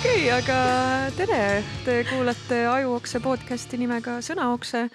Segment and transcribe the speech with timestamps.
[0.00, 0.58] okei okay,, aga
[1.16, 4.86] tere, te kuulate Ajuokse podcasti nimega Sõnaokse,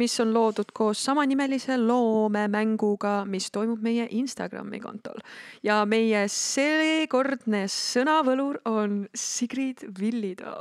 [0.00, 5.22] mis on loodud koos samanimelise loomemänguga, mis toimub meie Instagrami kontol.
[5.62, 10.56] ja meie seekordne sõnavõlur on Sigrid Villida.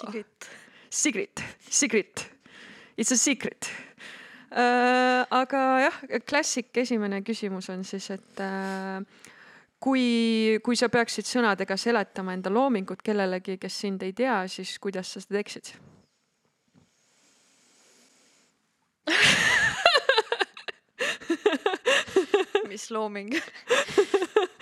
[0.00, 0.50] Sigrid.
[0.90, 2.24] Sigrid, Sigrid,
[2.98, 3.70] it's a secret
[4.50, 5.26] äh,.
[5.30, 8.98] aga jah, klassik esimene küsimus on siis, et äh,
[9.78, 15.14] kui, kui sa peaksid sõnadega seletama enda loomingut kellelegi, kes sind ei tea, siis kuidas
[15.14, 15.72] sa seda teeksid?
[22.70, 23.34] mis looming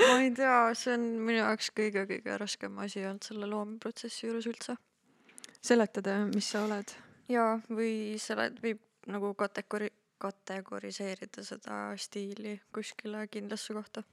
[0.08, 4.76] ma ei tea, see on minu jaoks kõige-kõige raskem asi olnud selle loomeprotsessi juures üldse.
[5.60, 6.94] seletada, mis sa oled?
[7.28, 14.04] ja, või selle võib nagu kategori-, kategoriseerida seda stiili kuskile kindlasse kohta.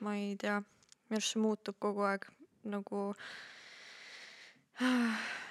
[0.00, 0.60] ma ei tea,
[1.08, 2.28] minu arust see muutub kogu aeg
[2.64, 3.10] nagu.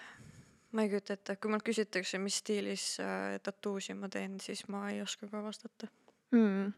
[0.75, 4.89] ma ei kujuta ette, kui mult küsitakse, mis stiilis äh, tattuusi ma teen, siis ma
[4.91, 5.89] ei oska ka vastata.
[6.35, 6.73] hmm.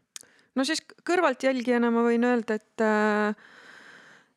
[0.54, 3.48] no siis kõrvaltjälgijana ma võin öelda, et äh,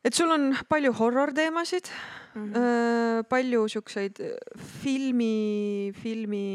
[0.02, 1.90] et sul on palju horror teemasid
[2.34, 4.18] mm., palju siukseid
[4.82, 6.46] filmi, filmi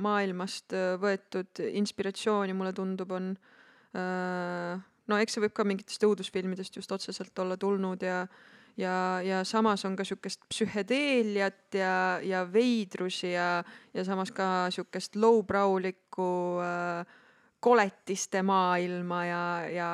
[0.00, 3.32] maailmast äh, võetud inspiratsiooni, mulle tundub, on
[3.96, 4.76] äh,
[5.10, 8.22] no eks see võib ka mingitest õudusfilmidest just otseselt olla tulnud ja
[8.76, 15.16] ja, ja samas on ka siukest psühhedeeliat ja, ja veidrusi ja, ja samas ka siukest
[15.16, 16.30] lowbrowlikku
[16.64, 17.18] äh,
[17.60, 19.90] koletiste maailma ja, ja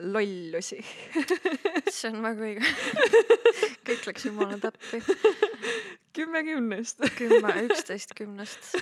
[0.00, 0.80] lollusi.
[1.94, 2.72] see on väga õige.
[3.84, 5.02] kõik läks jumala täppi.
[6.16, 7.04] kümme kümnest.
[7.18, 8.72] kümme, üksteist kümnest.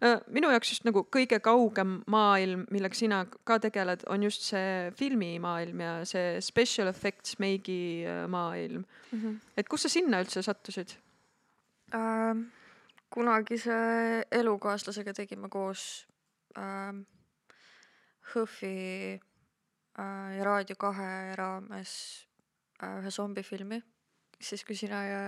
[0.00, 4.88] Äh, minu jaoks just nagu kõige kaugem maailm, millega sina ka tegeled, on just see
[4.96, 8.86] filmimaailm ja see special effects meigi äh, maailm.
[9.56, 10.96] et kus sa sinna üldse sattusid?
[11.94, 12.46] Ähm,
[13.10, 13.76] kunagise
[14.30, 16.06] elukaaslasega tegime koos
[16.56, 17.04] ähm,
[18.32, 19.20] HÖFFi
[19.98, 22.26] äh, ja Raadio kahe raames
[22.82, 23.82] äh, ühe zombifilmi,
[24.40, 25.22] siis kui sina ja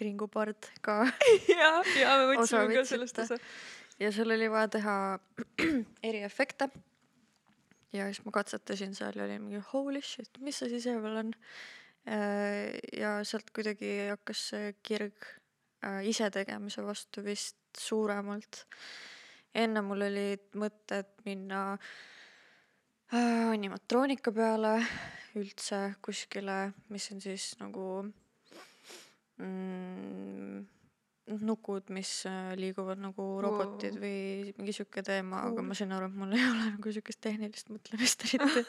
[0.00, 1.02] Kringu Pard ka
[1.60, 3.36] ja, ja me võtsime ka sellest osa.
[4.00, 4.94] ja seal oli vaja teha
[6.10, 6.70] eriefekte.
[7.96, 11.34] ja siis ma katsetasin seal ja olin mingi holy shit, mis see veel on.
[12.96, 15.28] ja sealt kuidagi hakkas see kirg
[15.84, 18.64] äh, isetegemise vastu vist suuremalt.
[19.54, 24.78] enne mul olid mõtted minna äh, animatroonika peale
[25.38, 27.84] üldse kuskile, mis on siis nagu
[29.40, 30.60] mm,
[31.46, 34.02] nukud, mis äh, liiguvad nagu robotid Wow.
[34.02, 35.66] või mingi sihuke teema, aga Cool.
[35.68, 38.64] ma sain aru, et mul ei ole nagu siukest tehnilist mõtlemist eriti.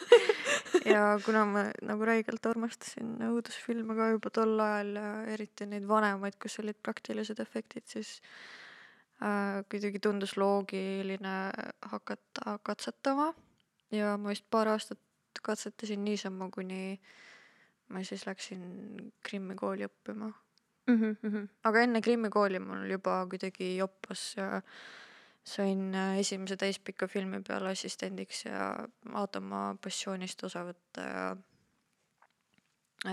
[0.91, 6.37] ja kuna ma nagu räigelt armastasin õudusfilme ka juba tol ajal ja eriti neid vanemaid,
[6.41, 8.19] kus olid praktilised efektid, siis
[9.25, 11.35] äh, kuidagi tundus loogiline
[11.95, 13.31] hakata katsetama
[13.91, 15.01] ja ma vist paar aastat
[15.41, 16.99] katsetasin niisama, kuni
[17.89, 18.61] ma siis läksin
[19.25, 20.29] Krimmi kooli õppima
[20.89, 24.61] Mhm, aga enne Krimmi kooli mul juba kuidagi joppas ja
[25.43, 28.71] sain äh, esimese täispika filmi peale assistendiks ja
[29.13, 31.25] Aatoma passioonist osa võtta ja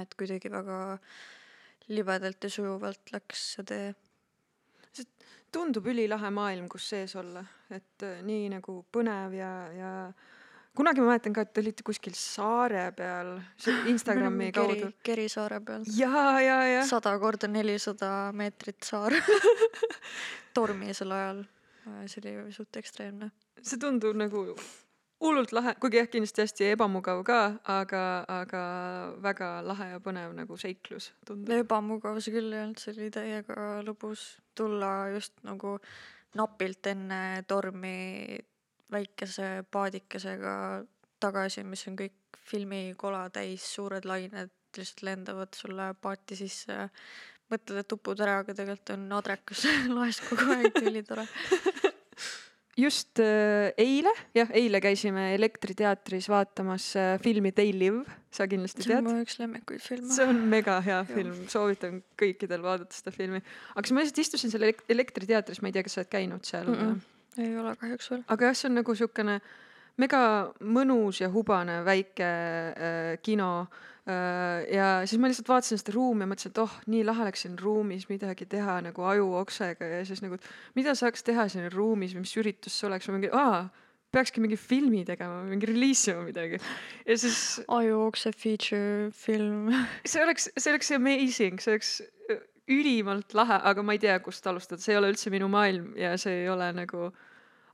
[0.01, 0.99] et kuidagi väga
[1.89, 3.95] libedalt ja sujuvalt läks see tee.
[5.53, 9.93] tundub ülilahe maailm, kus sees olla, et äh, nii nagu põnev ja, ja
[10.79, 13.35] kunagi ma mäletan ka, et te olite kuskil saare peal,
[13.91, 15.87] Instagrami kaudu Keri, saare peal.
[15.99, 19.17] ja, ja, ja sada korda nelisada meetrit saar
[20.57, 21.47] tormisel ajal.
[22.07, 23.33] see oli suht ekstreemne.
[23.63, 24.45] see tundub nagu
[25.25, 27.39] hullult lahe, kuigi jah, kindlasti hästi ebamugav ka,
[27.75, 28.63] aga, aga
[29.25, 31.55] väga lahe ja põnev nagu seiklus tundub.
[31.59, 35.79] ebamugav see küll ei olnud, see oli täiega lõbus tulla just nagu
[36.39, 38.39] napilt enne tormi
[38.93, 40.55] väikese paadikesega
[41.21, 46.89] tagasi, mis on kõik filmikola täis, suured lained lihtsalt lendavad sulle paati sisse
[47.51, 49.65] mõtled, et upud ära, aga tegelikult on adrekas
[49.97, 51.25] laes kogu aeg, ülitore.
[52.85, 58.95] just äh, eile, jah, eile käisime Elektriteatris vaatamas äh, filmi They Live, sa kindlasti see
[58.95, 59.09] on tead.
[59.09, 60.13] mu üks lemmikuid filme.
[60.15, 63.41] see on mega hea film, soovitan kõikidel vaadata seda filmi.
[63.75, 66.47] aga siis ma lihtsalt istusin seal elek- elektriteatris, ma ei tea, kas sa oled käinud
[66.47, 67.01] seal Mm-mm.
[67.39, 68.23] Ei ole kahjuks veel.
[68.29, 69.39] aga jah, see on nagu siukene
[69.99, 70.23] mega
[70.63, 73.51] mõnus ja hubane väike äh, kino
[74.07, 74.69] äh,.
[74.75, 77.59] ja siis ma lihtsalt vaatasin seda ruumi ja mõtlesin, et oh, nii lahe oleks siin
[77.61, 80.39] ruumis midagi teha nagu ajuoksega ja siis nagu,
[80.79, 83.67] mida saaks teha siin ruumis mis üritus see oleks või mingi, aa,
[84.15, 86.61] peakski mingi filmi tegema, mingi reliisima midagi.
[87.07, 89.73] ja siis ajuokse feature film.
[90.11, 91.93] see oleks, see oleks amazing, see oleks
[92.33, 95.93] äh, ülimalt lahe, aga ma ei tea, kust alustada, see ei ole üldse minu maailm
[96.01, 97.11] ja see ei ole nagu,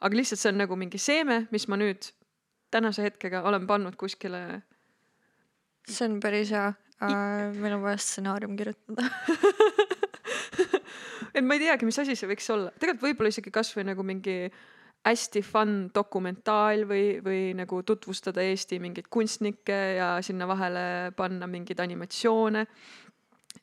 [0.05, 2.11] aga lihtsalt see on nagu mingi seeme, mis ma nüüd
[2.75, 4.63] tänase hetkega olen pannud kuskile.
[5.89, 6.69] see on päris hea
[7.01, 7.55] uh,.
[7.61, 9.09] meil on vaja stsenaarium kirjutada.
[11.35, 14.39] et ma ei teagi, mis asi see võiks olla, tegelikult võib-olla isegi kasvõi nagu mingi
[15.05, 21.81] hästi fun dokumentaal või, või nagu tutvustada Eesti mingeid kunstnikke ja sinna vahele panna mingeid
[21.85, 22.67] animatsioone.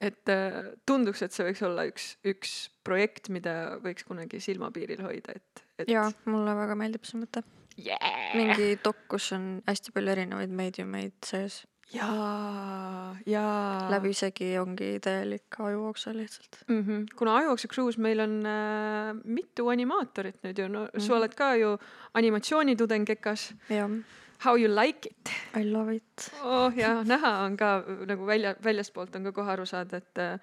[0.02, 2.54] et äh, tunduks, et see võiks olla üks, üks
[2.86, 7.44] projekt, mida võiks kunagi silmapiiril hoida, et, et jaa, mulle väga meeldib see mõte.
[7.78, 8.32] yeah.
[8.38, 11.62] mingi dok, kus on hästi palju erinevaid meediumeid sees.
[11.92, 13.90] jaa, jaa.
[13.92, 16.64] läbisegi ongi täielik ajuokse lihtsalt.
[16.68, 16.82] mm.
[16.82, 17.06] -hmm.
[17.18, 21.08] kuna Ajuokse Cruise meil on äh, mitu animaatorit nüüd ju, no mm -hmm.
[21.08, 21.78] sa oled ka ju
[22.14, 23.54] animatsioonitudeng EKA-s.
[23.70, 23.90] jah,
[24.42, 25.30] How you like it?
[25.54, 26.32] I love it.
[26.44, 30.40] oh ja näha on ka nagu välja, väljastpoolt on ka kohe aru saada, et äh,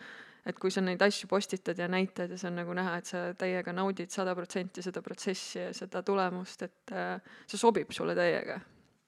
[0.48, 3.22] et kui sa neid asju postitad ja näitad ja see on nagu näha, et sa
[3.38, 7.16] täiega naudid sada protsenti seda protsessi ja seda tulemust, et äh,
[7.46, 8.60] see sobib sulle täiega.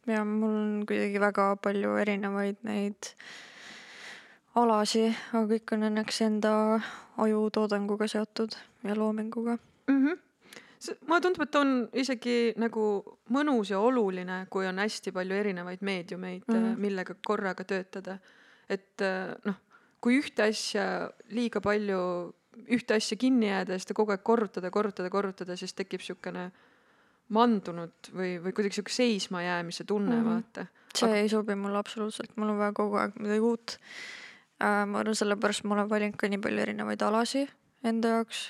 [0.07, 3.13] ja mul on kuidagi väga palju erinevaid neid
[4.61, 6.53] alasi, aga kõik on õnneks enda
[7.21, 9.57] ajutoodanguga seotud ja loominguga.
[9.87, 10.05] mm.
[10.07, 10.19] -hmm.
[11.07, 12.85] mulle tundub, et on isegi nagu
[13.31, 16.55] mõnus ja oluline, kui on hästi palju erinevaid meediumeid mm.
[16.55, 16.77] -hmm.
[16.77, 18.19] millega korraga töötada.
[18.69, 19.55] et äh, noh,
[20.01, 20.85] kui ühte asja
[21.35, 22.01] liiga palju,
[22.73, 26.51] ühte asja kinni jääda ja seda kogu aeg korrutada, korrutada, korrutada, siis tekib siukene
[27.31, 30.23] mandunud või, või kuidagi siuke seismajäämise tunne mm.
[30.23, 30.31] -hmm.
[30.31, 30.67] vaata.
[30.99, 33.77] see ei sobi mulle absoluutselt, mul on vaja kogu aeg midagi uut
[34.63, 34.87] äh,.
[34.87, 37.47] ma arvan, sellepärast ma olen valinud ka nii palju erinevaid alasi
[37.87, 38.43] enda jaoks,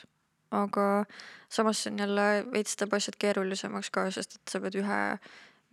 [0.51, 1.05] aga
[1.49, 5.01] samas see on jälle veits teeb asjad keerulisemaks ka, sest et sa pead ühe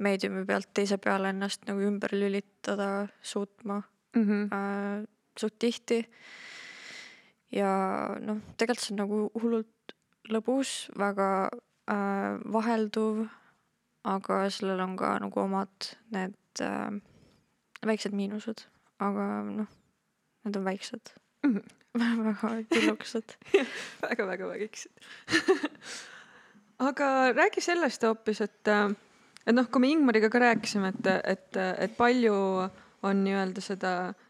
[0.04, 3.84] meediumi pealt teise peale ennast nagu ümber lülitada suutma
[4.18, 5.08] Mm -hmm.
[5.38, 6.06] Äh, suht tihti.
[7.52, 7.72] ja
[8.20, 9.96] noh, tegelikult see on nagu hullult
[10.28, 11.30] lõbus, väga
[11.88, 13.28] äh, vahelduv,
[14.08, 16.92] aga sellel on ka nagu omad need äh,
[17.88, 18.66] väiksed miinused,
[19.00, 19.72] aga noh,
[20.44, 21.16] need on väiksed
[21.48, 21.62] Mhm.
[22.28, 23.36] väga tillukesed.
[24.02, 24.92] väga-väga väiksed.
[26.88, 31.98] aga räägi sellest hoopis, et, et noh, kui me Ingmariga ka rääkisime, et, et, et
[31.98, 32.36] palju
[33.08, 34.27] on nii-öelda seda äh,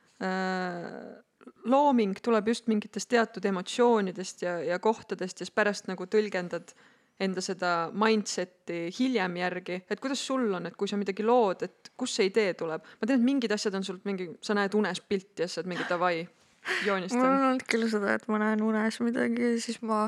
[1.68, 6.74] looming tuleb just mingitest teatud emotsioonidest ja, ja kohtadest ja siis pärast nagu tõlgendad
[7.20, 11.92] enda seda mindset'i hiljem järgi, et kuidas sul on, et kui sa midagi lood, et
[11.98, 12.84] kust see idee tuleb?
[13.02, 15.64] ma tean, et mingid asjad on sul mingi, sa näed unes pilti ja siis sa
[15.64, 17.48] oled mingi davai, mul joonistan on.
[17.48, 20.04] olnud küll seda, et ma näen unes midagi ja siis ma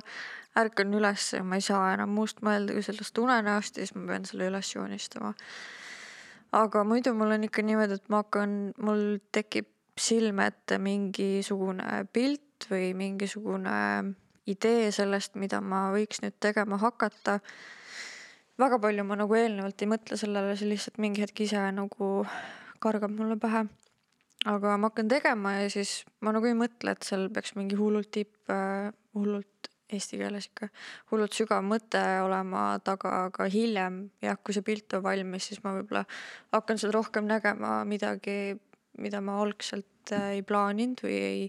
[0.59, 4.06] ärkan üles ja ma ei saa enam muust mõelda kui sellest unenäost ja siis ma
[4.13, 5.33] pean selle üles joonistama.
[6.61, 9.69] aga muidu mul on ikka niimoodi, et ma hakkan, mul tekib
[10.00, 13.75] silme ette mingisugune pilt või mingisugune
[14.50, 17.40] idee sellest, mida ma võiks nüüd tegema hakata.
[18.59, 22.26] väga palju ma nagu eelnevalt ei mõtle sellele, see lihtsalt mingi hetk ise nagu
[22.80, 23.68] kargab mulle pähe
[24.47, 28.12] aga ma hakkan tegema ja siis ma nagu ei mõtle, et seal peaks mingi hullult
[28.16, 28.52] tipp,
[29.18, 30.69] hullult eesti keeles ikka,
[31.12, 35.73] hullult sügav mõte olema taga, aga hiljem jah, kui see pilt on valmis, siis ma
[35.76, 36.06] võib-olla
[36.54, 38.56] hakkan seal rohkem nägema midagi,
[39.02, 41.47] mida ma algselt äh, ei plaaninud või ei,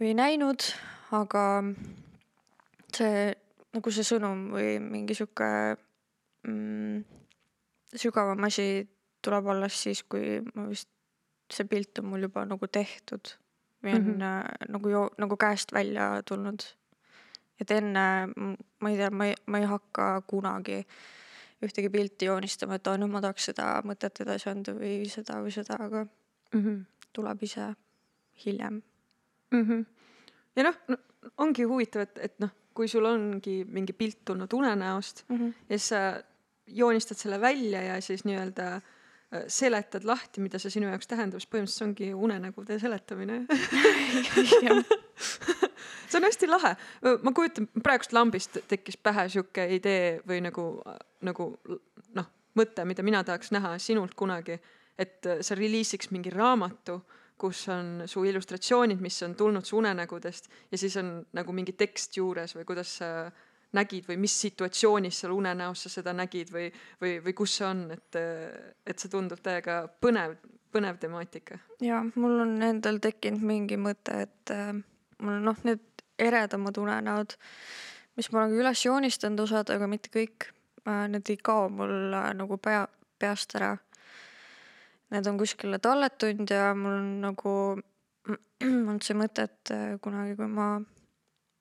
[0.00, 0.66] või ei näinud,
[1.16, 1.44] aga
[2.94, 3.32] see
[3.74, 5.48] nagu see sõnum või mingi sihuke
[6.46, 7.04] mm,
[7.98, 8.84] sügavam asi
[9.24, 10.90] tuleb alles siis, kui ma vist
[11.52, 13.34] see pilt on mul juba nagu tehtud
[13.84, 14.14] või on mm.
[14.20, 14.72] -hmm.
[14.72, 16.62] nagu jo-, nagu käest välja tulnud.
[17.60, 18.28] et enne
[18.80, 20.84] ma ei tea, ma ei, ma ei hakka kunagi
[21.64, 25.52] ühtegi pilti joonistama, et aa nüüd ma tahaks seda mõtet edasi anda või seda või
[25.54, 26.06] seda, aga
[26.54, 26.84] Mm -hmm.
[27.14, 27.72] Tuleb ise
[28.44, 28.82] hiljem.
[29.50, 29.62] mm.
[29.62, 29.84] -hmm.
[30.56, 30.96] ja noh no,,
[31.38, 35.52] ongi huvitav, et, et noh, kui sul ongi mingi pilt tulnud unenäost Mm -hmm.
[35.68, 36.22] ja siis sa
[36.66, 38.82] joonistad selle välja ja siis nii-öelda äh,
[39.48, 43.46] seletad lahti, mida see sinu jaoks tähendab, siis põhimõtteliselt ongi unenägude seletamine
[46.08, 46.76] see on hästi lahe,
[47.22, 50.82] ma kujutan, praegust lambist tekkis pähe sihuke idee või nagu,
[51.26, 51.48] nagu
[52.14, 54.58] noh, mõte, mida mina tahaks näha sinult kunagi,
[54.98, 57.00] et äh, sa reliisiks mingi raamatu,
[57.38, 62.16] kus on su illustratsioonid, mis on tulnud su unenägudest ja siis on nagu mingi tekst
[62.16, 63.08] juures või kuidas sa
[63.74, 66.68] nägid või mis situatsioonis seal unenäos sa seda nägid või,
[67.00, 68.18] või, või kus see on, et,
[68.86, 70.36] et see tundub täiega põnev,
[70.74, 71.58] põnev temaatika.
[71.82, 74.72] ja mul on endal tekkinud mingi mõte, et äh,
[75.22, 77.34] mul noh, need eredamad unenäod,
[78.18, 80.50] mis ma olen üles joonistanud osad, aga mitte kõik
[80.86, 82.86] äh,, need ei kao mul äh, nagu pea,
[83.18, 83.74] peast ära.
[85.14, 87.54] Need on kuskile talletunud ja mul on nagu
[88.88, 90.68] olnud see mõte, et äh, kunagi, kui ma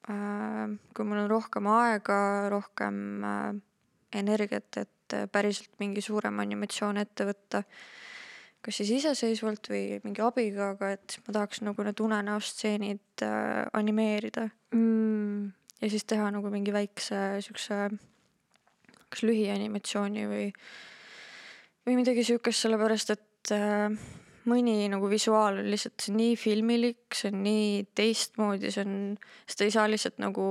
[0.09, 2.17] äh,, kui mul on rohkem aega,
[2.53, 2.97] rohkem
[3.29, 3.51] äh,
[4.17, 7.61] energiat, et päriselt mingi suurem animatsioon ette võtta
[8.63, 13.23] kas siis iseseisvalt või mingi abiga, aga et ma tahaks nagu need unenäostseenid
[13.75, 14.47] animeerida.
[14.71, 15.51] Mm..
[15.83, 17.81] ja siis teha nagu mingi väikse siukse,
[19.11, 20.47] kas lühianimatsiooni või,
[21.83, 23.91] või midagi siukest, sellepärast et äh,
[24.49, 28.95] mõni nagu visuaal on lihtsalt, nii filmilik, see on nii teistmoodi, see on,
[29.49, 30.47] seda ei saa lihtsalt nagu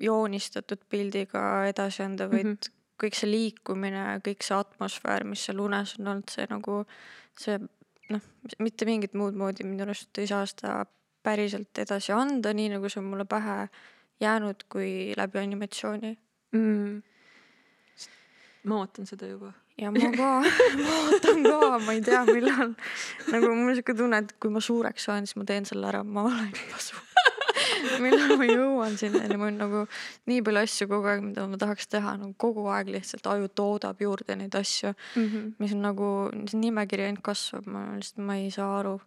[0.00, 2.78] joonistatud pildiga edasi anda, vaid mm -hmm.
[3.02, 6.84] kõik see liikumine, kõik see atmosfäär, mis seal unes on olnud, see nagu
[7.38, 7.58] see
[8.10, 8.22] noh,
[8.58, 10.84] mitte mingit muud moodi minu arust ei saa seda
[11.22, 13.68] päriselt edasi anda, nii nagu see on mulle pähe
[14.20, 16.18] jäänud, kui läbi animatsiooni
[16.52, 17.02] mm..
[18.64, 19.52] ma ootan seda juba.
[19.80, 20.30] Ja ma ka.
[20.84, 22.74] Ma ootan ka, ma ei tea, millal.
[23.32, 26.02] nagu mul on siuke tunne, et kui ma suureks saan, siis ma teen selle ära,
[26.04, 27.06] ma olen juba suur.
[28.04, 29.82] Millal ma jõuan sinnani, mul on nagu
[30.30, 34.00] nii palju asju kogu aeg, mida ma tahaks teha, nagu kogu aeg lihtsalt aju toodab
[34.00, 35.46] juurde neid asju mm, -hmm.
[35.62, 36.08] mis on nagu,
[36.50, 38.98] see nimekiri ainult kasvab, ma lihtsalt, ma ei saa aru,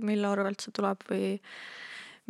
[0.00, 1.32] mille arvelt see tuleb või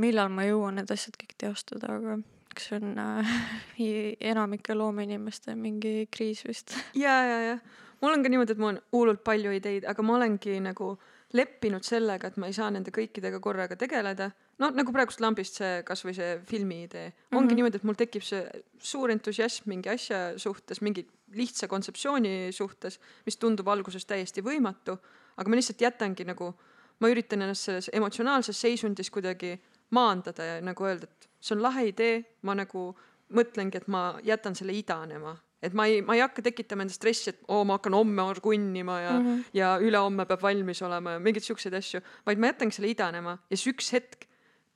[0.03, 2.19] millal ma jõuan need asjad kõik teostada, aga
[2.53, 3.33] eks see on äh,
[4.33, 6.77] enamike loomeinimeste mingi kriis vist.
[7.05, 7.57] ja, ja, ja
[8.03, 10.93] mul on ka niimoodi, et mul on hullult palju ideid, aga ma olengi nagu
[11.33, 14.31] leppinud sellega, et ma ei saa nende kõikidega korraga tegeleda.
[14.61, 17.55] no nagu praegust lambist see kasvõi see filmi idee ongi mm -hmm.
[17.57, 18.43] niimoodi, et mul tekib see
[18.79, 24.99] suur entusiasm mingi asja suhtes, mingi lihtsa kontseptsiooni suhtes, mis tundub alguses täiesti võimatu,
[25.37, 26.55] aga ma lihtsalt jätangi nagu,
[27.01, 31.89] ma üritan ennast selles emotsionaalses seisundis kuidagi maandada ja nagu öelda, et see on lahe
[31.91, 32.93] idee, ma nagu
[33.35, 37.31] mõtlengi, et ma jätan selle idanema et ma ei, ma ei hakka tekitama enda stressi,
[37.31, 39.45] et oo, ma hakkan homme orgunnima ja mm, -hmm.
[39.55, 43.57] ja ülehomme peab valmis olema ja mingeid siukseid asju, vaid ma jätangi selle idanema ja
[43.57, 44.27] siis üks hetk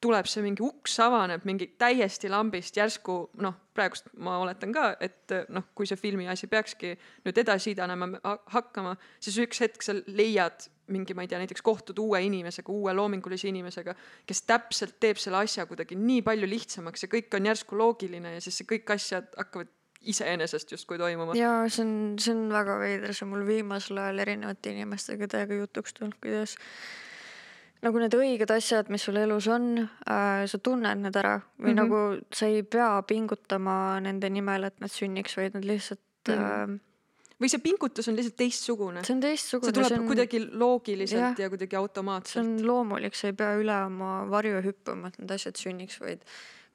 [0.07, 5.35] tuleb see mingi uks avaneb mingi täiesti lambist järsku noh, praegust ma oletan ka, et
[5.53, 6.95] noh, kui see filmi asi peakski
[7.27, 8.09] nüüd edasi idanema
[8.55, 12.93] hakkama, siis üks hetk sa leiad mingi, ma ei tea, näiteks kohtud uue inimesega, uue
[12.95, 13.97] loomingulise inimesega,
[14.27, 18.45] kes täpselt teeb selle asja kuidagi nii palju lihtsamaks ja kõik on järsku loogiline ja
[18.45, 19.73] siis see kõik asjad hakkavad
[20.07, 21.35] iseenesest justkui toimuma.
[21.35, 25.59] jaa, see on, see on väga veider, see on mul viimasel ajal erinevate inimestega täiega
[25.65, 26.55] jutuks tulnud, kuidas
[27.87, 31.79] nagu need õiged asjad, mis sul elus on äh,, sa tunned need ära või mm
[31.79, 31.79] -hmm.
[31.83, 36.35] nagu sa ei pea pingutama nende nimel, et nad sünniks, vaid nad lihtsalt mm.
[36.35, 36.75] -hmm.
[36.77, 36.83] Äh,
[37.41, 39.05] või see pingutus on lihtsalt teistsugune.
[39.05, 39.69] see on teistsugune.
[39.69, 42.33] see tuleb see on, kuidagi loogiliselt ja, ja kuidagi automaatselt.
[42.33, 46.25] see on loomulik, sa ei pea üle oma varju hüppama, et need asjad sünniks, vaid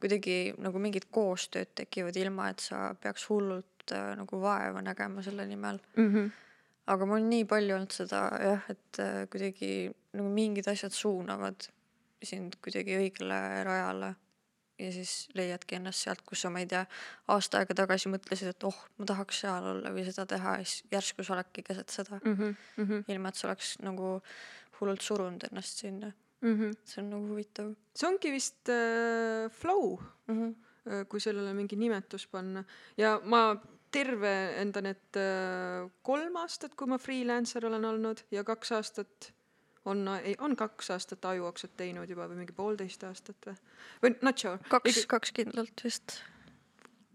[0.02, 5.46] kuidagi nagu mingid koostööd tekivad, ilma et sa peaks hullult äh, nagu vaeva nägema selle
[5.46, 6.08] nimel mm.
[6.14, 6.32] -hmm.
[6.92, 9.72] Aga mul on nii palju olnud seda jah, et äh, kuidagi
[10.18, 11.70] nagu mingid asjad suunavad
[12.22, 14.14] sind kuidagi õigele rajale
[14.82, 16.82] ja siis leiadki ennast sealt, kus sa, ma ei tea,
[17.34, 20.88] aasta aega tagasi mõtlesid, et oh, ma tahaks seal olla või seda teha ja siis
[20.94, 22.18] järsku sa oledki keset seda.
[22.24, 23.04] Mm -hmm.
[23.14, 24.16] ilma, et sa oleks nagu
[24.80, 26.56] hullult surunud ennast sinna mm.
[26.56, 26.78] -hmm.
[26.86, 27.76] see on nagu huvitav.
[27.96, 31.06] see ongi vist äh, flow mm, -hmm.
[31.10, 32.64] kui sellele mingi nimetus panna
[32.98, 33.56] ja ma
[33.92, 34.32] terve
[34.62, 39.32] enda need äh, kolm aastat, kui ma freelancer olen olnud ja kaks aastat
[39.86, 43.56] on, ei, on kaks aastat ajuoksat teinud juba või mingi poolteist aastat või,
[44.04, 44.60] või not sure.
[44.70, 46.20] kaks kaks kindlalt vist.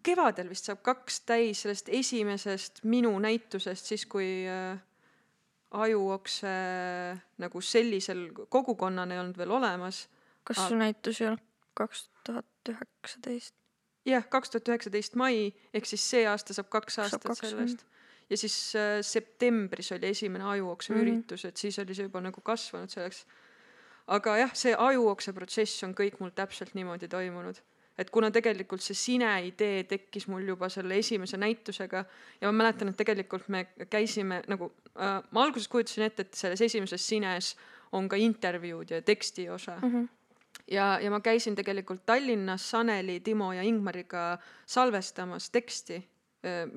[0.06, 4.78] kevadel vist saab kaks täis sellest esimesest minu näitusest, siis kui äh,
[5.70, 6.56] ajuokse
[7.42, 10.06] nagu sellisel kogukonnana ei olnud veel olemas.
[10.44, 13.54] kas su näitus ei olnud kaks tuhat üheksateist?
[14.06, 17.84] Jah, kaks tuhat üheksateist mai, ehk siis see aasta saab kaks aastat saab kaks, sellest.
[18.30, 21.02] ja siis äh, septembris oli esimene ajuokse mm -hmm.
[21.02, 23.26] üritus, et siis oli see juba nagu kasvanud selleks.
[24.06, 27.62] aga jah, see ajuokse protsess on kõik mul täpselt niimoodi toimunud
[27.98, 32.04] et kuna tegelikult see sine idee tekkis mul juba selle esimese näitusega
[32.40, 36.60] ja ma mäletan, et tegelikult me käisime nagu äh,, ma alguses kujutasin ette, et selles
[36.60, 37.56] esimeses sines
[37.92, 39.92] on ka intervjuud ja teksti osa mm.
[39.92, 40.08] -hmm
[40.70, 46.02] ja, ja ma käisin tegelikult Tallinnas Saneli, Timo ja Ingmariga salvestamas teksti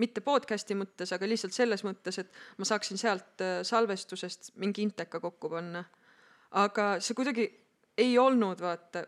[0.02, 5.52] mitte podcast'i mõttes, aga lihtsalt selles mõttes, et ma saaksin sealt salvestusest mingi inteka kokku
[5.52, 5.84] panna.
[6.58, 7.46] aga see kuidagi
[7.98, 9.04] ei olnud vaata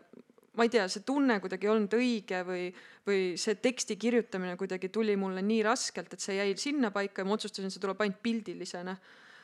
[0.56, 2.66] ma ei tea, see tunne kuidagi ei olnud õige või,
[3.08, 7.36] või see teksti kirjutamine kuidagi tuli mulle nii raskelt, et see jäi sinnapaika ja ma
[7.38, 8.96] otsustasin, see tuleb ainult pildilisena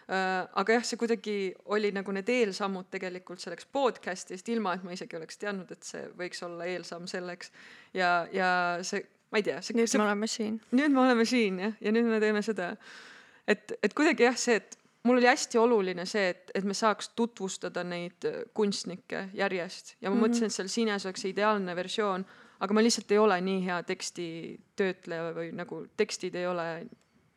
[0.09, 1.37] aga jah, see kuidagi
[1.75, 6.07] oli nagu need eelsammud tegelikult selleks podcast'ist, ilma et ma isegi oleks teadnud, et see
[6.17, 7.53] võiks olla eelsamm selleks.
[7.93, 8.51] ja, ja
[8.83, 9.61] see, ma ei tea.
[9.77, 10.59] nüüd see, me oleme siin.
[10.73, 12.73] nüüd me oleme siin jah, ja nüüd me teeme seda.
[13.47, 17.13] et, et kuidagi jah, see, et mul oli hästi oluline see, et, et me saaks
[17.17, 20.25] tutvustada neid äh, kunstnikke järjest ja ma mm -hmm.
[20.25, 22.25] mõtlesin, et seal Sines oleks ideaalne versioon,
[22.61, 26.87] aga ma lihtsalt ei ole nii hea tekstitöötleja või nagu tekstid ei ole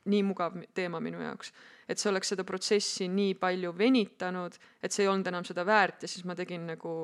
[0.06, 1.54] nii mugav teema minu jaoks
[1.92, 6.06] et see oleks seda protsessi nii palju venitanud, et see ei olnud enam seda väärt
[6.06, 6.96] ja siis ma tegin nagu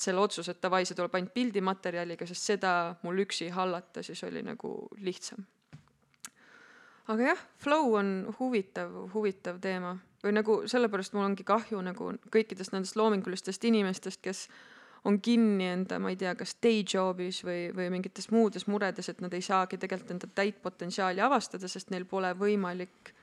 [0.00, 2.74] selle otsuse, et davai, see tuleb ainult pildimaterjaliga, sest seda
[3.04, 4.74] mul üksi hallata siis oli nagu
[5.04, 5.44] lihtsam.
[7.10, 12.74] aga jah, flow on huvitav, huvitav teema või nagu sellepärast mul ongi kahju nagu kõikidest
[12.74, 14.46] nendest loomingulistest inimestest, kes
[15.08, 19.22] on kinni enda, ma ei tea, kas day job'is või, või mingites muudes muredes, et
[19.24, 23.14] nad ei saagi tegelikult enda täit potentsiaali avastada, sest neil pole võimalik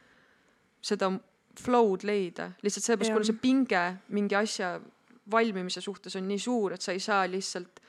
[0.87, 1.11] seda
[1.57, 4.75] flow'd leida, lihtsalt sellepärast, kuna see pinge mingi asja
[5.31, 7.81] valmimise suhtes on nii suur, et sa ei saa lihtsalt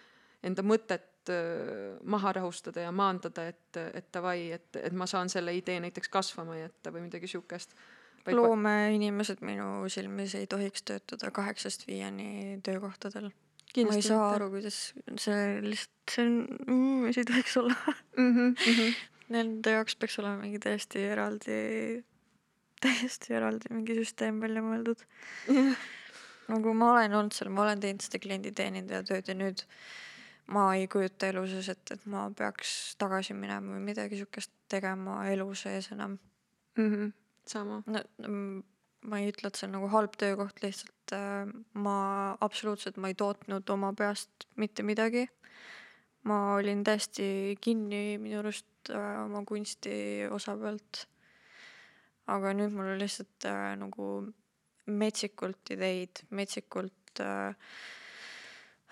[0.49, 5.55] enda mõtet äh, maha rahustada ja maandada, et, et davai, et, et ma saan selle
[5.57, 7.77] idee näiteks kasvama jätta või midagi siukest.
[8.29, 13.31] loomeinimesed minu silmis ei tohiks töötada kaheksast viieni töökohtadel.
[13.77, 16.35] ma ei saa aru, kuidas see lihtsalt, see on
[16.67, 17.77] mm,, see ei tohiks olla
[18.17, 18.35] mm.
[18.35, 18.99] -hmm, mm -hmm.
[19.29, 21.57] Nende jaoks peaks olema mingi täiesti eraldi
[22.85, 25.05] täiesti eraldi mingi süsteem välja mõeldud
[26.49, 29.65] nagu ma olen olnud seal, ma olen teinud seda klienditeenindaja tööd ja nüüd
[30.55, 35.21] ma ei kujuta elu sees, et, et ma peaks tagasi minema või midagi siukest tegema
[35.33, 36.17] elu sees enam
[36.79, 36.89] mm.
[36.89, 37.13] -hmm.
[37.47, 37.83] sama.
[37.87, 38.03] no
[39.09, 41.99] ma ei ütle, et see on nagu halb töökoht, lihtsalt äh, ma
[42.45, 45.29] absoluutselt, ma ei tootnud oma peast mitte midagi.
[46.29, 51.07] ma olin täiesti kinni minu arust äh, oma kunsti osa pealt
[52.29, 54.09] aga nüüd mul on lihtsalt äh, nagu
[54.89, 57.55] metsikult ideid, metsikult äh,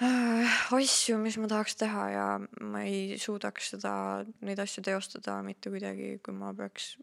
[0.04, 2.26] äh, asju, mis ma tahaks teha ja
[2.60, 3.92] ma ei suudaks seda,
[4.44, 6.94] neid asju teostada mitte kuidagi, kui ma peaks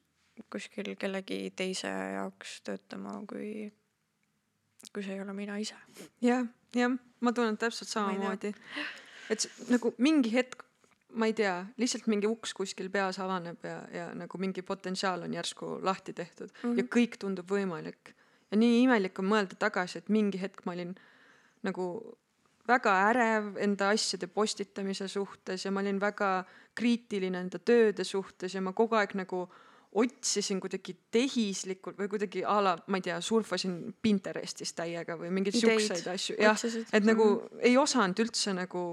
[0.54, 3.70] kuskil kellegi teise jaoks töötama, kui,
[4.90, 6.10] kui see ei ole mina ise ja,.
[6.30, 6.46] jah,
[6.78, 8.54] jah, ma tunnen täpselt samamoodi.
[9.34, 10.66] et nagu mingi hetk
[11.14, 15.34] ma ei tea, lihtsalt mingi uks kuskil peas avaneb ja, ja nagu mingi potentsiaal on
[15.34, 16.78] järsku lahti tehtud mm -hmm.
[16.78, 18.14] ja kõik tundub võimalik.
[18.52, 20.96] ja nii imelik on mõelda tagasi, et mingi hetk ma olin
[21.64, 22.18] nagu
[22.68, 26.46] väga ärev enda asjade postitamise suhtes ja ma olin väga
[26.76, 29.48] kriitiline enda tööde suhtes ja ma kogu aeg nagu
[29.94, 35.60] otsisin kuidagi tehislikult või kuidagi a la, ma ei tea, surfasin Pinterestis täiega või mingeid
[35.60, 36.58] siukseid asju, jah,
[36.94, 37.60] et nagu mm -hmm.
[37.70, 38.84] ei osanud üldse nagu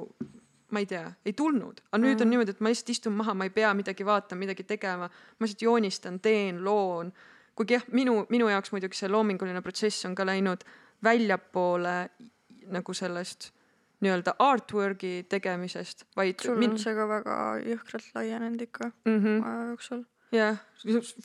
[0.71, 2.25] ma ei tea, ei tulnud, aga nüüd mm.
[2.25, 5.47] on niimoodi, et ma lihtsalt istun maha, ma ei pea midagi vaatama, midagi tegema, ma
[5.47, 7.13] lihtsalt joonistan, teen, loon.
[7.59, 10.63] kuigi jah, minu, minu jaoks muidugi see loominguline protsess on ka läinud
[11.05, 11.97] väljapoole
[12.71, 13.51] nagu sellest
[14.01, 16.39] nii-öelda artwork'i tegemisest, vaid.
[16.43, 16.73] sul min...
[16.77, 17.35] on see ka väga
[17.67, 19.43] jõhkralt laienenud ikka mm -hmm.
[19.49, 20.05] aja jooksul.
[20.33, 20.63] jah,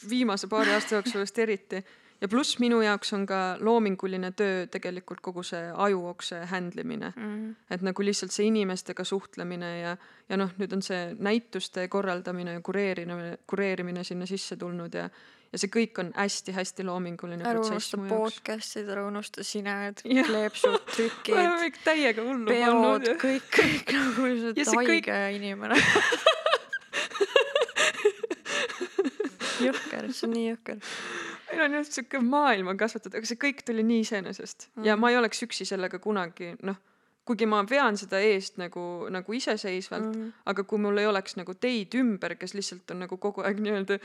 [0.09, 1.85] viimase paari aasta jooksul vist eriti
[2.25, 7.23] ja pluss minu jaoks on ka loominguline töö tegelikult kogu see ajuokse handle imine mm.
[7.23, 7.55] -hmm.
[7.69, 9.97] et nagu lihtsalt see inimestega suhtlemine ja,
[10.29, 15.09] ja noh, nüüd on see näituste korraldamine ja kureerimine, kureerimine sinna sisse tulnud ja,
[15.51, 17.91] ja see kõik on hästi-hästi loominguline ära jaoks.
[18.09, 21.35] podcast'id, ära unusta sined, kleepsud, trükid.
[21.35, 23.07] me oleme kõik täiega hullu pannud.
[23.21, 25.13] kõik, kõik nagu lihtsalt haige kõik...
[25.37, 25.77] inimene
[29.69, 30.77] jõhker, see on nii jõhker
[31.55, 34.89] meil on just sihuke maailm on kasvatatud, aga see kõik tuli nii iseenesest mm.
[34.89, 36.77] ja ma ei oleks üksi sellega kunagi noh,
[37.25, 38.81] kuigi ma vean seda eest nagu,
[39.13, 43.17] nagu iseseisvalt mm., aga kui mul ei oleks nagu teid ümber, kes lihtsalt on nagu
[43.21, 43.97] kogu aeg nii-öelda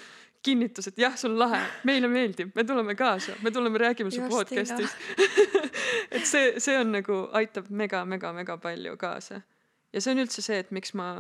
[0.47, 4.25] kinnitus, et jah, see on lahe, meile meeldib, me tuleme kaasa, me tuleme räägime su
[4.31, 4.97] podcast'is
[6.17, 9.43] et see, see on nagu aitab mega-mega-mega palju kaasa.
[9.93, 11.13] ja see on üldse see, et miks ma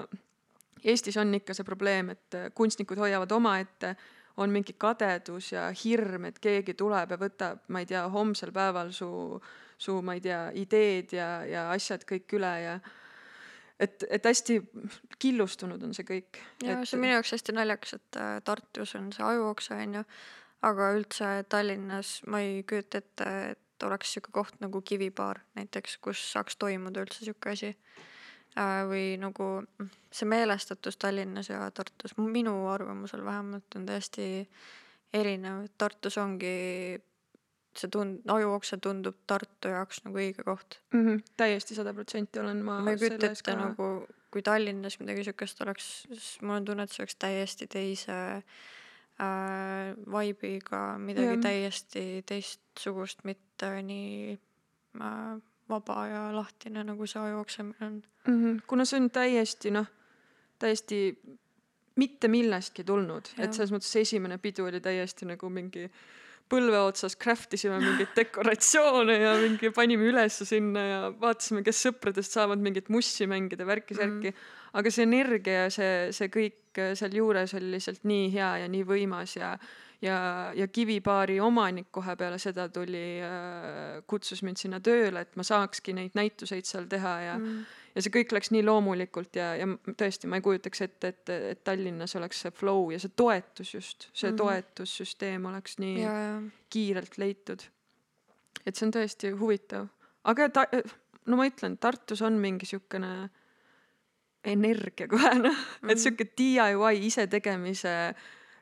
[0.80, 3.90] Eestis on ikka see probleem, et kunstnikud hoiavad omaette
[4.40, 8.92] on mingi kadedus ja hirm, et keegi tuleb ja võtab, ma ei tea, homsel päeval
[8.96, 9.10] su,
[9.78, 12.74] su, ma ei tea, ideed ja, ja asjad kõik üle ja
[13.80, 14.60] et, et hästi
[15.20, 16.40] killustunud on see kõik.
[16.64, 16.88] ja et...
[16.88, 20.04] see on minu jaoks hästi naljakas, et äh, Tartus on see ajuokse onju,
[20.68, 26.22] aga üldse Tallinnas ma ei kujuta ette, et oleks sihuke koht nagu Kivipaar näiteks, kus
[26.32, 27.74] saaks toimuda üldse sihuke asi
[28.56, 34.26] või nagu mm, see meelestatus Tallinnas ja Tartus, minu arvamusel vähemalt on täiesti
[35.14, 36.98] erinev, et Tartus ongi
[37.76, 40.80] see tund-, ajuokse tundub Tartu jaoks nagu õige koht.
[40.92, 41.06] mm.
[41.06, 41.22] -hmm.
[41.36, 45.88] täiesti sada protsenti olen ma, ma ei kujuta ette nagu, kui Tallinnas midagi siukest oleks,
[46.12, 51.42] siis mul on tunne, et see oleks täiesti teise äh, vibe'iga, midagi ja.
[51.42, 54.38] täiesti teistsugust, mitte nii
[55.00, 55.38] äh,
[55.70, 58.02] vaba ja lahtine, nagu see ajuoksemine on.
[58.26, 58.40] mm.
[58.40, 58.62] -hmm.
[58.66, 59.86] kuna see on täiesti noh,
[60.58, 61.00] täiesti
[62.00, 65.88] mitte millestki tulnud, et selles mõttes esimene pidu oli täiesti nagu mingi
[66.50, 72.34] põlve otsas craft isime mingeid dekoratsioone ja mingi panime ülesse sinna ja vaatasime, kes sõpradest
[72.34, 74.34] saavad mingit mussi mängida, värki-särki mm.
[74.34, 74.56] -hmm.
[74.80, 79.36] aga see energia ja see, see kõik sealjuures oli lihtsalt nii hea ja nii võimas
[79.38, 79.54] ja
[80.02, 85.44] ja, ja Kivipaari omanik kohe peale seda tuli äh,, kutsus mind sinna tööle, et ma
[85.46, 87.66] saakski neid näituseid seal teha ja mm.
[87.94, 91.64] ja see kõik läks nii loomulikult ja, ja tõesti, ma ei kujutaks ette, et, et
[91.66, 94.34] Tallinnas oleks see flow ja see toetus just, see mm.
[94.34, 94.40] -hmm.
[94.44, 97.68] toetussüsteem oleks nii ja, ja kiirelt leitud.
[98.66, 99.88] et see on tõesti huvitav,
[100.24, 100.66] aga ta,
[101.26, 103.30] no ma ütlen, Tartus on mingi siukene
[104.44, 105.98] energia kohe noh et Mhm.
[105.98, 108.14] sihuke DIY isetegemise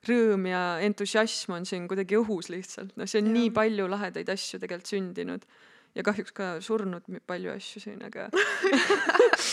[0.06, 3.36] rõõm ja entusiasm on siin kuidagi õhus lihtsalt, noh, see on ja.
[3.38, 5.48] nii palju lahedaid asju tegelikult sündinud
[5.98, 8.28] ja kahjuks ka surnud palju asju siin, aga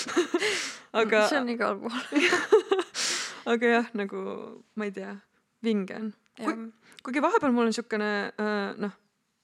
[1.02, 1.96] aga see on igal pool.
[3.54, 4.22] aga jah, nagu
[4.78, 5.16] ma ei tea,
[5.66, 6.14] vinge on.
[6.42, 6.62] jah,
[7.06, 8.94] kuigi vahepeal mul on siukene äh, noh,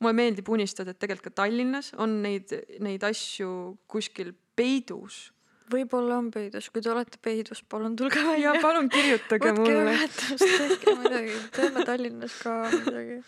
[0.01, 5.29] mulle meeldib unistada, et tegelikult ka Tallinnas on neid, neid asju kuskil peidus.
[5.71, 8.55] Võib-olla on peidus, kui te olete peidus, palun tulge ja välja.
[8.63, 9.95] palun kirjutage võtke mulle.
[9.95, 13.21] ühendust, tehke midagi, teeme Tallinnas ka midagi.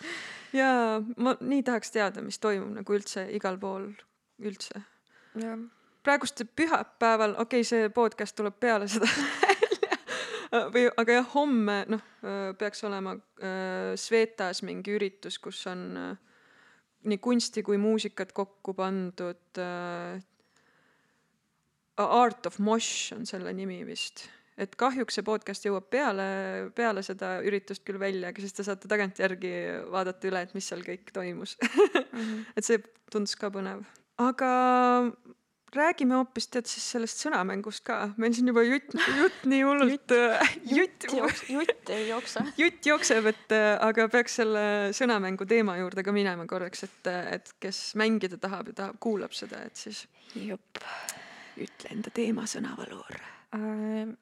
[0.56, 0.72] ja
[1.18, 3.90] ma nii tahaks teada, mis toimub nagu üldse igal pool
[4.44, 4.84] üldse.
[6.04, 9.10] praegust pühapäeval, okei okay,, see podcast tuleb peale seda
[10.74, 12.04] või, aga jah, homme noh,
[12.60, 16.14] peaks olema äh, Svetas mingi üritus, kus on äh,
[17.10, 20.22] nii kunsti kui muusikat kokku pandud äh,.
[21.98, 24.26] Art of Mosh on selle nimi vist,
[24.58, 26.26] et kahjuks see podcast jõuab peale,
[26.78, 29.54] peale seda üritust küll välja, aga siis te saate tagantjärgi
[29.94, 31.58] vaadata üle, et mis seal kõik toimus.
[32.58, 32.82] et see
[33.14, 33.86] tundus ka põnev,
[34.22, 34.52] aga
[35.74, 40.16] räägime hoopis tead siis sellest sõnamängust ka, meil siin juba jutt, jutt nii hullult,
[40.70, 41.08] jutt,
[41.50, 42.46] jutt ei jookse.
[42.62, 47.54] jutt jookseb, et äh, aga peaks selle sõnamängu teema juurde ka minema korraks, et, et
[47.64, 50.06] kes mängida tahab ja tahab, kuulab seda, et siis
[50.38, 50.82] jupp.
[51.58, 53.20] Ütle enda teema sõnavaloor.
[53.58, 54.14] Äh,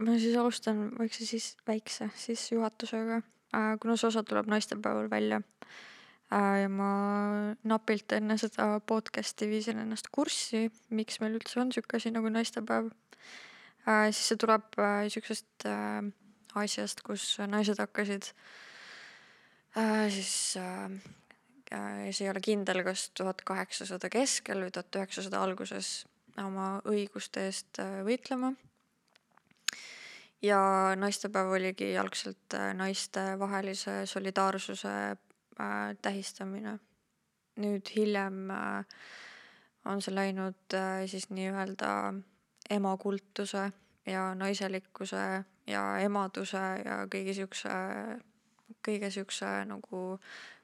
[0.00, 3.20] ma siis alustan väikse siis, väikse sissejuhatusega,
[3.82, 5.40] kuna see osa tuleb naistepäeval välja.
[6.30, 6.90] ja ma
[7.66, 12.92] napilt enne seda podcast'i viisin ennast kurssi, miks meil üldse on sihuke asi nagu naistepäev.
[14.12, 16.06] siis see tuleb äh, siuksest äh,
[16.54, 18.30] asjast, kus naised hakkasid
[19.76, 20.90] äh, siis äh,
[21.72, 26.04] äh, see ei ole kindel, kas tuhat kaheksasada keskel või tuhat üheksasada alguses
[26.44, 28.52] oma õiguste eest äh, võitlema.
[30.42, 30.60] ja
[30.96, 36.78] naistepäev oligi algselt äh, naistevahelise solidaarsuse äh, tähistamine.
[37.60, 38.48] nüüd hiljem
[39.84, 40.76] on see läinud
[41.10, 41.90] siis nii-öelda
[42.70, 43.64] emakultuse
[44.06, 45.24] ja naiselikkuse
[45.66, 47.74] ja emaduse ja kõigi siukse,
[48.86, 50.00] kõige siukse nagu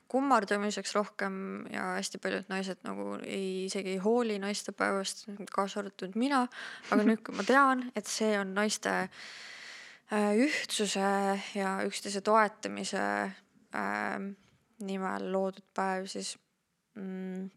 [0.09, 6.45] kummardamiseks rohkem ja hästi paljud naised nagu ei, isegi ei hooli naistepäevast, kaasa arvatud mina,
[6.95, 11.11] aga nüüd, kui ma tean, et see on naiste äh, ühtsuse
[11.59, 14.29] ja üksteise toetamise äh,
[14.87, 16.37] nimel loodud päev, siis
[16.95, 17.49] mm,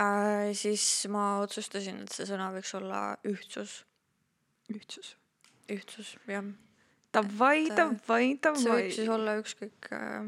[0.00, 3.82] äh, siis ma otsustasin, et see sõna võiks olla ühtsus,
[4.72, 5.12] ühtsus.
[5.68, 6.48] ühtsus, jah
[7.14, 8.94] Davai, Et, äh, davai, see davai võib.
[8.94, 10.26] siis olla ükskõik äh,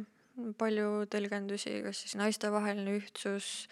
[0.61, 3.67] palju tõlgendusi, kas siis naistevaheline ühtsus,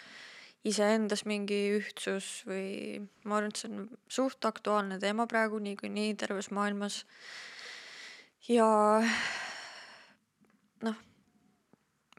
[0.67, 6.51] iseendas mingi ühtsus või ma arvan, et see on suht aktuaalne teema praegu niikuinii terves
[6.53, 7.01] maailmas.
[8.47, 8.67] ja
[10.85, 11.01] noh,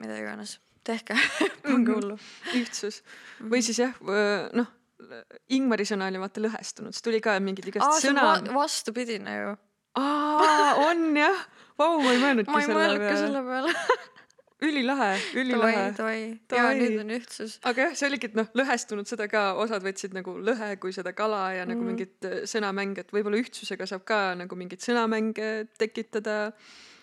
[0.00, 1.14] mida iganes, tehke,
[1.62, 2.18] pange hullu.
[2.58, 3.02] ühtsus
[3.40, 3.94] või siis jah,
[4.56, 4.76] noh,
[5.50, 8.54] Ingmari sõna oli vaata lõhestunud, siis tuli ka mingid igast aa, sõna va-.
[8.60, 9.54] vastupidine ju.
[9.96, 11.42] aa, on jah,
[11.78, 13.20] vau, ma ei mõelnudki ma ei selle mõelnud ka peale.
[13.26, 13.74] selle peale.
[14.68, 15.84] ülilahe, ülilahe.
[15.96, 16.74] davai, ja Davai.
[16.82, 17.54] nüüd on ühtsus.
[17.64, 21.14] aga jah, see oligi, et noh, lõhestunud seda ka osad võtsid nagu lõhe kui seda
[21.16, 21.88] kala ja nagu Mhm.
[21.94, 25.48] mingit äh, sõnamänge, et võib-olla ühtsusega saab ka nagu mingeid sõnamänge
[25.80, 26.52] tekitada.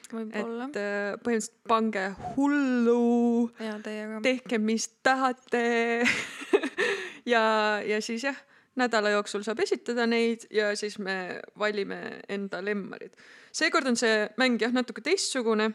[0.07, 0.69] et võib-olla.
[0.77, 3.73] äh, põhimõtteliselt pange hullu ja
[4.23, 6.05] tehke, mis tahate
[7.33, 8.37] ja, ja siis jah,
[8.77, 13.17] nädala jooksul saab esitada neid ja siis me valime enda lemmarid.
[13.51, 15.71] seekord on see mäng jah, natuke teistsugune.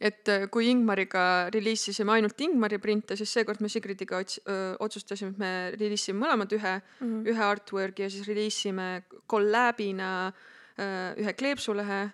[0.00, 4.38] et äh, kui Ingmariga reliisisime ainult Ingmari printe, siis seekord me Sigridiga ots-,
[4.78, 7.06] otsustasime, et me reliisime mõlemad ühe mm.
[7.06, 7.26] -hmm.
[7.32, 10.32] ühe artwork'i ja siis reliisime collab'ina
[10.78, 12.10] äh, ühe kleepsulehe,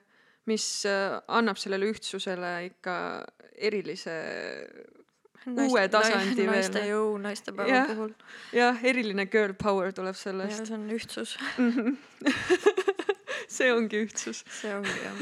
[0.47, 2.97] mis äh, annab sellele ühtsusele ikka
[3.57, 4.17] erilise
[5.46, 6.50] uue tasandi veel.
[6.54, 7.87] naiste jõu naistepäeva Jah.
[7.90, 8.12] puhul
[8.57, 10.66] jah, eriline girl power tuleb ja sellest.
[10.66, 11.37] see on ühtsus,
[13.57, 14.42] see ongi ühtsus.
[14.61, 15.20] see ongi jah.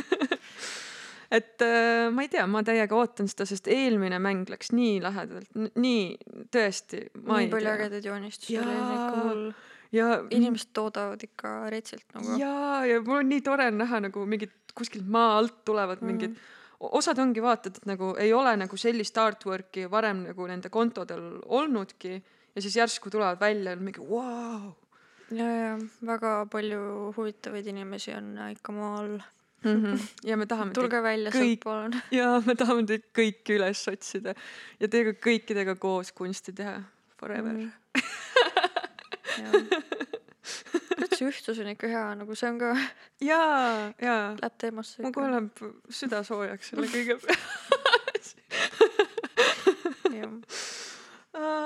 [1.39, 5.51] et äh, ma ei tea, ma täiega ootan seda, sest eelmine mäng läks nii lahedalt,
[5.81, 6.07] nii
[6.55, 9.45] tõesti, nii palju ägedaid joonistusi oli ikka hull.
[9.97, 12.39] ja inimesed toodavad ikka retsilt nagu.
[12.41, 12.55] ja,
[12.89, 16.07] ja mul on nii tore näha nagu mingid kuskilt maa alt tulevad Mhm.
[16.13, 16.51] mingid mm.,
[16.91, 22.15] osad ongi vaatad, et nagu ei ole nagu sellist artwork'i varem nagu nende kontodel olnudki
[22.55, 24.73] ja siis järsku tulevad välja mingi vau wow..
[25.31, 29.21] ja, ja väga palju huvitavaid inimesi on ikka maal.
[29.63, 29.99] Mm -hmm.
[30.25, 31.95] ja me tahame tulge välja kõik- sealt palun.
[32.21, 34.35] ja me tahame teid kõiki üles otsida
[34.81, 36.83] ja teiega kõikidega koos kunsti teha
[37.21, 37.71] forever mm..
[39.39, 40.22] kurat,
[41.17, 42.73] see ühtsus on ikka hea, nagu see on ka,
[43.31, 43.43] ja,
[44.03, 47.39] ja läheb teemasse mul kohe läheb süda soojaks selle kõige peale.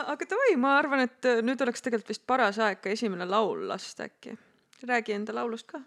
[0.07, 3.67] aga davai, ma arvan, et äh, nüüd oleks tegelikult vist paras aeg ka esimene laul
[3.69, 4.37] lasta äkki.
[4.87, 5.81] räägi enda laulust ka.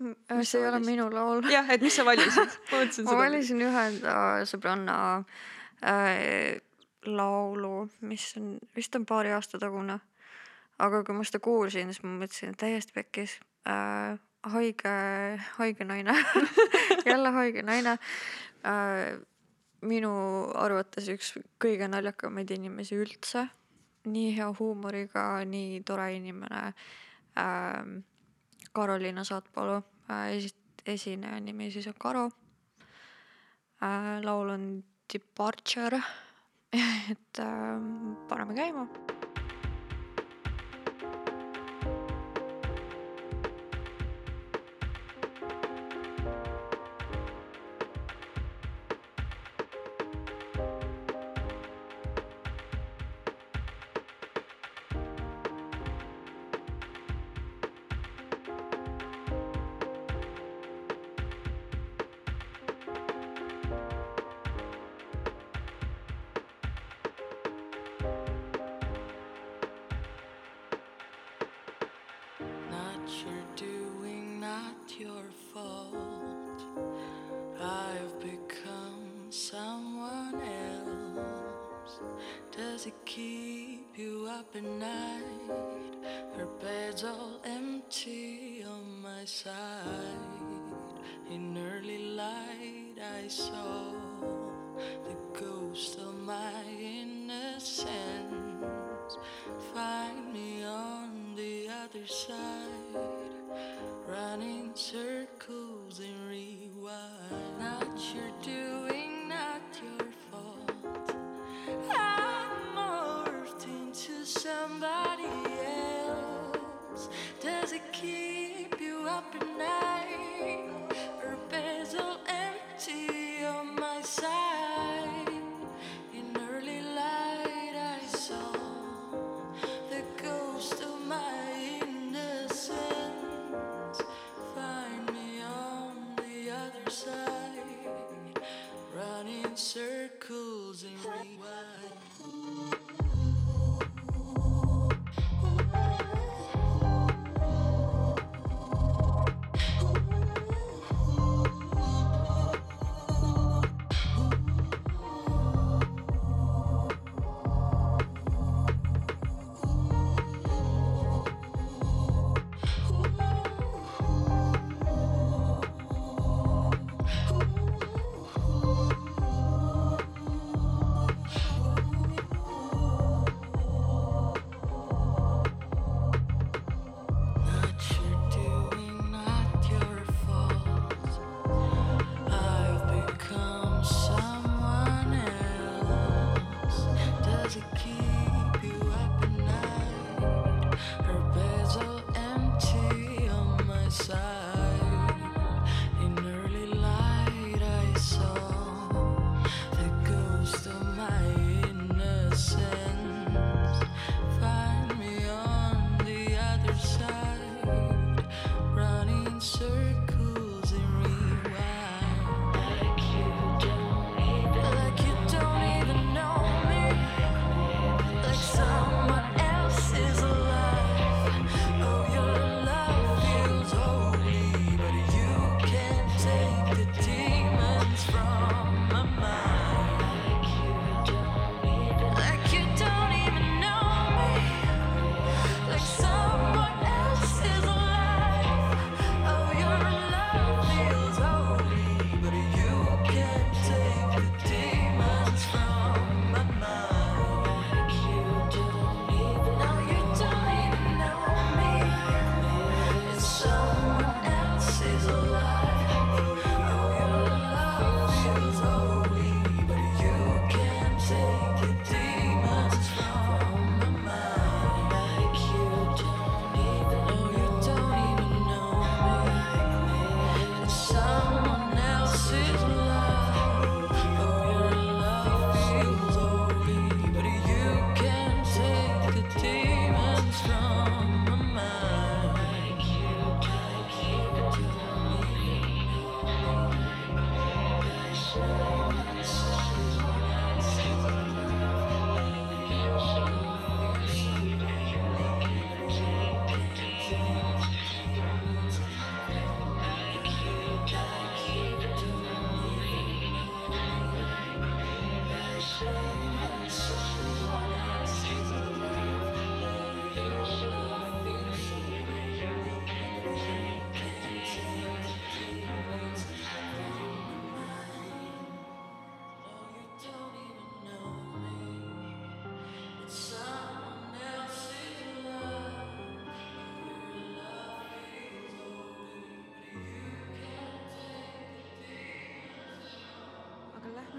[0.00, 1.44] Mis see sa ei ole minu laul.
[1.52, 2.58] jah, et mis sa valisid?
[2.72, 3.20] ma mõtlesin ma seda.
[3.20, 4.14] valisin ühe enda
[4.48, 4.96] sõbranna
[5.84, 6.60] äh,
[7.06, 10.00] laulu, mis on, vist on paari aasta tagune.
[10.80, 13.38] Aga kui ma seda kuulsin, siis ma mõtlesin, et täiesti pekkis
[13.68, 14.18] äh,.
[14.54, 14.92] haige,
[15.58, 16.14] haige naine
[17.10, 17.96] jälle haige naine
[18.64, 19.18] äh,.
[19.80, 20.12] minu
[20.60, 23.46] arvates üks kõige naljakamaid inimesi üldse.
[24.04, 26.62] nii hea huumoriga, nii tore inimene
[27.38, 27.82] äh,.
[28.72, 32.30] Karoliina Saatpalu äh,, esi-, esineja nimi siis on Karo
[33.82, 34.20] äh,.
[34.24, 34.70] laul on
[35.12, 36.02] Departure,
[37.10, 37.80] et äh,
[38.28, 38.86] paneme käima.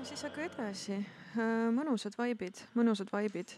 [0.07, 0.97] Siis aga edasi.
[1.75, 3.53] mõnusad vaibid, mõnusad vaibid.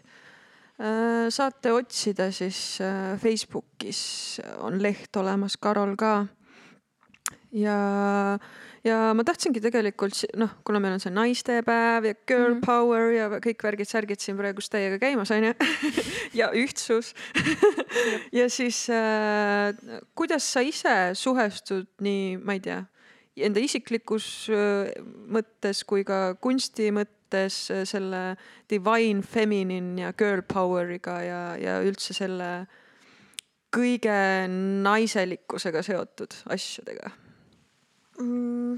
[1.30, 6.26] saate otsida siis äh, Facebookis on leht olemas, Karol ka.
[7.54, 8.38] ja,
[8.84, 12.60] ja ma tahtsingi tegelikult noh, kuna meil on see naistepäev ja girl Mhm.
[12.66, 15.54] power ja kõik värgid-särgid siin praegust täiega käimas onju
[16.40, 17.14] ja ühtsus
[18.38, 19.70] ja siis äh,
[20.14, 22.82] kuidas sa ise suhestud nii, ma ei tea,
[23.36, 24.90] enda isiklikus öö,
[25.34, 28.22] mõttes kui ka kunsti mõttes öö, selle
[28.70, 32.52] divine feminine ja girl power'iga ja, ja üldse selle
[33.74, 34.14] kõige
[34.86, 37.10] naiselikkusega seotud asjadega?
[38.22, 38.76] Mm,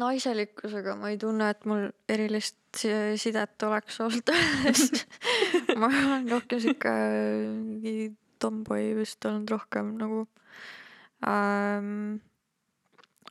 [0.00, 4.86] naiselikkusega ma ei tunne, et mul erilist si- sidet oleks öeldes
[5.80, 6.94] ma olen rohkem sihuke
[8.40, 10.22] tomboy vist olnud rohkem nagu.
[11.26, 12.20] Ähm,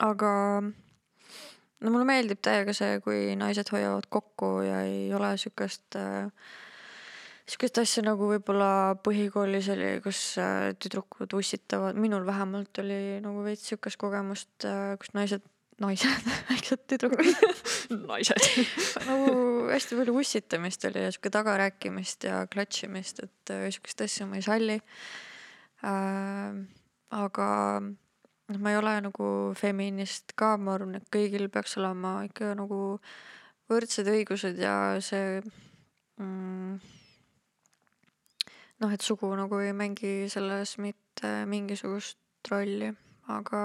[0.04, 0.32] aga
[0.62, 6.32] no mulle meeldib täiega see, kui naised hoiavad kokku ja ei ole siukest äh,
[7.48, 13.70] sihukest asja nagu võib-olla põhikoolis oli, kus äh, tüdrukud ussitavad, minul vähemalt oli nagu veits
[13.70, 14.68] sihukest kogemust,
[15.00, 15.46] kus naised,
[15.84, 17.30] naised, väiksed tüdrukud.
[18.10, 18.44] Naised.
[19.08, 24.42] Nagu hästi palju ussitamist oli ja sihuke tagarääkimist ja klatšimist, et äh, sihukest asja ma
[24.42, 24.82] ei salli.
[25.86, 26.66] Äh,.
[27.14, 27.48] aga
[28.48, 29.30] noh, ma ei ole nagu
[29.60, 33.00] feminist ka, ma arvan, et kõigil peaks olema ikka nagu
[33.68, 35.42] võrdsed õigused ja see
[36.22, 36.78] mm,
[38.84, 42.20] noh, et sugu nagu ei mängi selles mitte mingisugust
[42.52, 42.92] rolli,
[43.34, 43.64] aga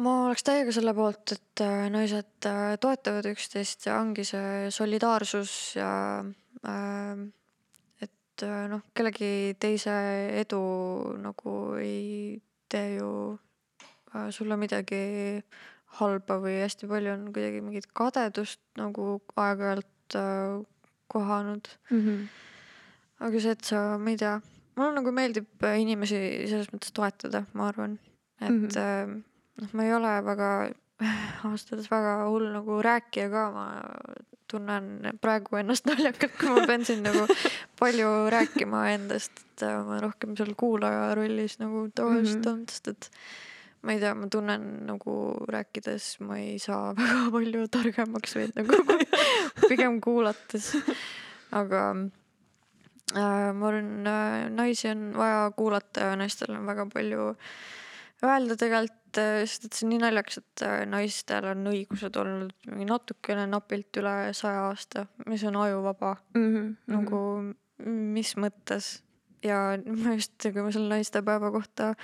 [0.00, 5.52] ma oleks täiega selle poolt, et äh, naised äh, toetavad üksteist ja ongi see solidaarsus
[5.76, 5.92] ja
[6.64, 7.28] äh,
[8.40, 9.92] et äh, noh, kellegi teise
[10.40, 10.60] edu
[11.20, 13.38] nagu ei tee ju
[14.14, 15.42] äh, sulle midagi
[15.98, 20.60] halba või hästi palju on kuidagi mingit kadedust nagu aeg-ajalt äh,
[21.10, 22.00] kohanud mm.
[22.00, 22.28] -hmm.
[23.26, 24.36] aga see, et sa, ma ei tea,
[24.76, 27.98] mulle nagu meeldib äh, inimesi selles mõttes toetada, ma arvan,
[28.40, 28.68] et mm.
[28.68, 29.22] -hmm.
[29.60, 30.50] noh, ma ei ole väga
[31.44, 33.66] ausalt öeldes väga hull nagu rääkija ka, ma
[34.50, 37.26] tunnen praegu ennast naljakalt, kui ma pean siin nagu
[37.80, 42.52] palju rääkima endast, et äh, ma rohkem seal kuulaja rollis nagu tavaliselt Mhm.
[42.52, 43.10] on, sest et
[43.82, 45.14] ma ei tea, ma tunnen nagu
[45.48, 48.98] rääkides ma ei saa väga palju targemaks või nagu
[49.70, 50.72] pigem kuulates.
[51.56, 51.84] aga
[53.16, 57.30] äh, ma arvan äh,, naisi on vaja kuulata ja naistel on väga palju
[58.20, 62.54] öelda tegelikult, äh, sest et see on nii naljakas, et äh, naistel on õigused olnud
[62.70, 66.16] mingi natukene napilt üle saja aasta, mis on ajuvaba.
[66.36, 66.74] Mm -hmm.
[66.94, 67.20] nagu
[67.86, 69.00] mis mõttes?
[69.40, 71.94] Ja ma just, kui ma selle naistepäeva kohta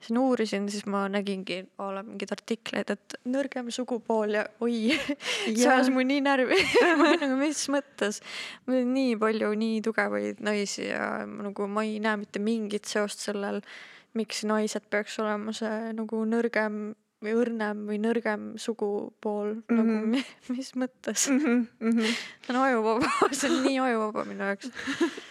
[0.00, 4.96] siin uurisin, siis ma nägingi a la mingeid artikleid, et nõrgem sugupool ja oi
[5.58, 6.56] see ajas mu nii närvi.
[6.96, 8.22] Ma olin nagu mis mõttes.
[8.66, 13.28] meil on nii palju nii tugevaid naisi ja nagu ma ei näe mitte mingit seost
[13.28, 13.60] sellel,
[14.16, 16.78] miks naised peaks olema see nagu nõrgem
[17.24, 19.76] või õrnem või nõrgem sugupool mm -hmm.
[19.76, 20.10] nagu Mhm.
[20.10, 21.40] mi- mis mõttes Mm
[21.80, 22.12] -hmm.
[22.46, 23.08] see on ajuvaba
[23.38, 24.70] see on nii ajuvaba minu jaoks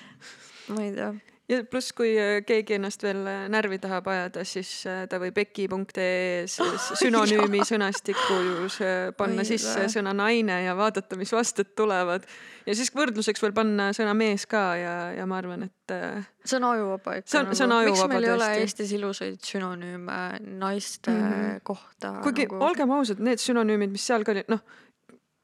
[0.73, 1.11] ma ei tea
[1.49, 5.37] ja pluss, kui äh, keegi ennast veel äh, närvi tahab ajada, siis äh, ta võib
[5.43, 6.45] eki.ee
[7.01, 9.91] sünonüümi sõnastiku juures äh, panna Oi, sisse vä.
[9.93, 12.25] sõna naine ja vaadata, mis vastused tulevad.
[12.65, 16.59] ja siis võrdluseks veel panna sõna mees ka ja, ja ma arvan, et äh, see
[16.59, 17.31] on ajuvaba ikka.
[17.31, 18.65] See on- see on miks ajuvaba meil ei ole tõesti.
[18.65, 20.21] Eestis ilusaid sünonüüme
[20.61, 21.27] naiste mm.
[21.29, 21.59] -hmm.
[21.63, 22.15] kohta?
[22.25, 22.63] kuigi nagu...
[22.69, 24.65] olgem ausad, need sünonüümid, mis seal ka olid, noh,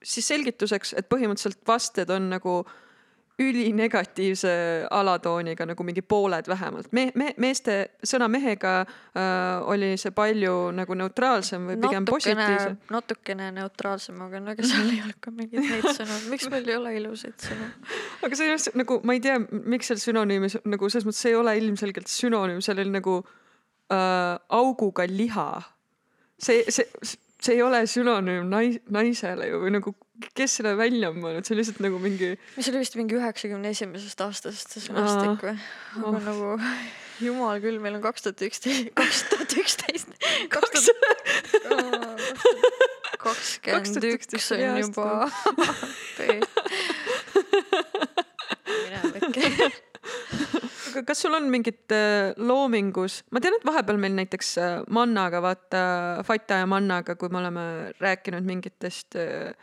[0.02, 2.64] siis selgituseks, et põhimõtteliselt vasted on nagu
[3.42, 4.52] ülinegatiivse
[4.94, 6.92] alatooniga nagu mingi pooled vähemalt.
[6.96, 7.78] me, me, meeste,
[8.08, 12.78] sõna mehega äh, oli see palju nagu neutraalsem või pigem positiivsem.
[12.94, 16.20] natukene neutraalsem, aga no ega seal ei olnud ka mingeid häid sõnu.
[16.34, 17.70] miks meil ei ole ilusaid sõnu?
[18.28, 21.40] aga see just nagu, ma ei tea, miks seal sünonüümis nagu selles mõttes see ei
[21.40, 23.20] ole ilmselgelt sünonüüm, seal oli nagu
[23.92, 25.50] äh, auguga liha.
[26.42, 26.88] see, see,
[27.42, 29.94] see ei ole sünonüüm nais, naisele ju või nagu,
[30.38, 33.72] kes selle välja on mõelnud, see on lihtsalt nagu mingi mis oli vist mingi üheksakümne
[33.74, 35.56] esimesest aastast see sõnastik või?
[35.98, 36.20] aga Oh.
[36.28, 36.56] nagu
[37.22, 40.14] jumal küll, meil on kaks tuhat üksteist, kaks tuhat üksteist,
[40.52, 40.92] kaks,
[43.66, 45.08] kakskümmend üks on juba
[51.08, 55.84] kas sul on mingit äh, loomingus, ma tean, et vahepeal meil näiteks äh, Mannaga, vaata
[56.28, 57.66] Fata ja Mannaga, kui me oleme
[58.02, 59.54] rääkinud mingitest äh,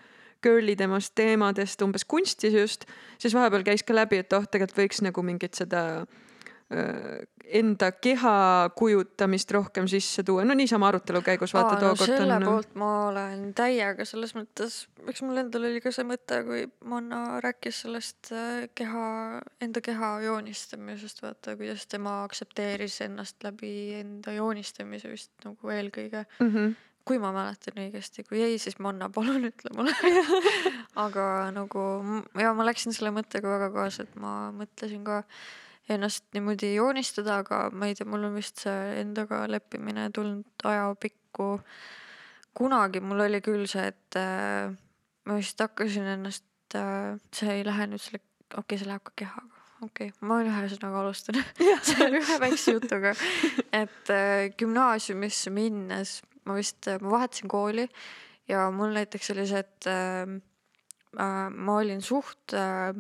[0.43, 2.87] girly temast teemadest, umbes kunstis just,
[3.19, 6.28] siis vahepeal käis ka läbi, et oh, tegelikult võiks nagu mingit seda äh,
[6.69, 12.35] enda keha kujutamist rohkem sisse tuua, no niisama arutelu käigus vaata Aa, no tookord selle
[12.37, 12.45] on.
[12.45, 17.39] poolt ma olen täiega selles mõttes, eks mul endal oli ka see mõte, kui Manna
[17.45, 19.05] rääkis sellest äh, keha,
[19.65, 26.27] enda keha joonistamisest, vaata kuidas tema aktsepteeris ennast läbi enda joonistamise vist nagu eelkõige.
[26.43, 26.75] Mm -hmm.
[27.09, 29.95] kui ma mäletan õigesti, kui ei, siis Manna, palun ütle mulle
[31.07, 31.81] aga nagu
[32.37, 35.23] ja ma läksin selle mõttega väga kaasa, et ma mõtlesin ka
[35.93, 41.49] ennast niimoodi joonistada, aga ma ei tea, mul on vist see endaga leppimine tulnud ajapikku.
[42.59, 44.73] kunagi mul oli küll see, et äh,
[45.29, 49.15] ma vist hakkasin ennast äh,, see ei lähe nüüd selle, okei okay,, see läheb ka
[49.23, 51.39] kehaga, okei okay,, ma ühesõnaga alustan
[51.89, 53.15] selle ühe väikse jutuga,
[53.73, 56.19] et äh, gümnaasiumisse minnes
[56.49, 57.87] ma vist, ma vahetasin kooli
[58.49, 60.25] ja mul näiteks oli see, et äh,
[61.21, 62.95] äh, ma olin suht äh,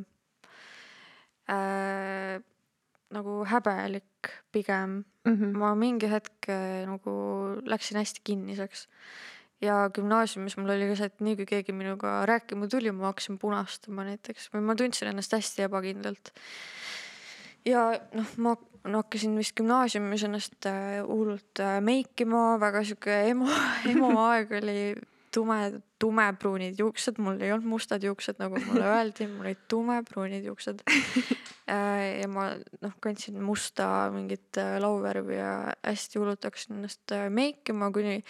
[1.48, 2.40] äh,
[3.14, 5.04] nagu häbelik pigem.
[5.24, 5.58] Mm -hmm.
[5.58, 7.12] ma mingi hetk äh, nagu
[7.64, 8.88] läksin hästi kinniseks.
[9.60, 13.38] ja gümnaasiumis mul oli ka see, et nii kui keegi minuga rääkima tuli, ma hakkasin
[13.38, 16.30] punastama näiteks või ma tundsin ennast hästi ebakindlalt.
[17.64, 23.48] ja noh, ma no, hakkasin vist gümnaasiumis ennast äh, hullult äh, meikima, väga sihuke emo,
[23.90, 24.94] emo aeg oli
[25.38, 25.60] tume,
[26.02, 30.84] tumepruunid juuksed, mul ei olnud mustad juuksed, nagu mulle öeldi, mul olid tumepruunid juuksed.
[31.68, 32.46] Äh, ja ma
[32.80, 35.50] noh, kandsin musta mingit äh, lauvärvi ja
[35.84, 38.22] hästi hullult hakkasin ennast äh, meikima, kuni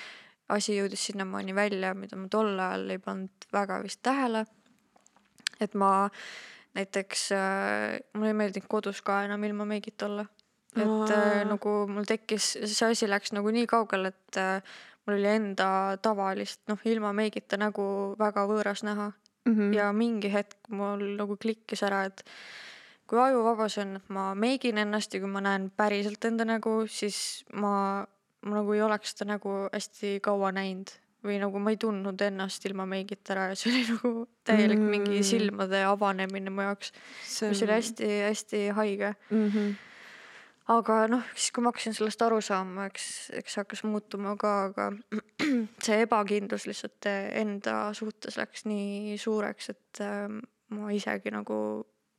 [0.51, 4.43] asi jõudis sinnamaani välja, mida ma tol ajal ei pannud väga vist tähele.
[5.61, 6.09] et ma
[6.79, 10.27] näiteks äh,, mulle ei meeldinud kodus ka enam ilma meigita olla.
[10.75, 14.77] et äh, nagu mul tekkis, see asi läks nagu nii kaugele, et äh,
[15.09, 17.89] mul oli enda tavalist, noh, ilma meigita nägu
[18.21, 19.13] väga võõras näha
[19.49, 19.75] Mm -hmm.
[19.75, 22.25] ja mingi hetk mul nagu klikkis ära, et
[23.07, 27.45] kui ajuvabas on, et ma meigin ennast ja kui ma näen päriselt enda nägu, siis
[27.53, 28.05] ma,
[28.45, 30.93] ma nagu ei oleks seda nägu hästi kaua näinud
[31.25, 34.91] või nagu ma ei tundnud ennast ilma meigita ära ja see oli nagu täielik mm.
[34.97, 36.93] mingi silmade avanemine mu jaoks,
[37.25, 39.15] see mis oli hästi-hästi haige.
[39.31, 39.49] mm.
[39.49, 39.75] -hmm.
[40.69, 43.05] Aga noh, siis kui ma hakkasin sellest aru saama, eks,
[43.41, 44.91] eks hakkas muutuma ka, aga
[45.85, 50.27] see ebakindlus lihtsalt enda suhtes läks nii suureks, et äh,
[50.77, 51.59] ma isegi nagu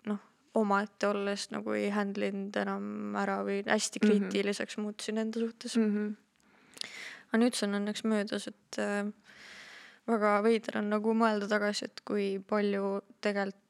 [0.10, 0.24] noh,
[0.58, 4.08] omaette olles nagu ei handle inud enam ära või hästi Mhm.
[4.08, 4.86] kriitiliseks mm -hmm.
[4.86, 5.84] muutusin enda suhtes mm.
[5.84, 6.89] Mm -hmm.
[7.30, 9.14] aga nüüd see on õnneks möödas, et äh,
[10.08, 13.66] väga veider on nagu mõelda tagasi, et kui palju tegelikult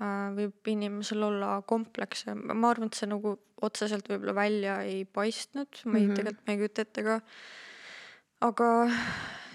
[0.00, 5.98] võib inimesel olla komplekse, ma arvan, et see nagu otseselt võib-olla välja ei paistnud, ma
[5.98, 6.16] ei mm -hmm.
[6.16, 7.20] tegelikult ma ei kujuta ette ka.
[8.40, 8.68] aga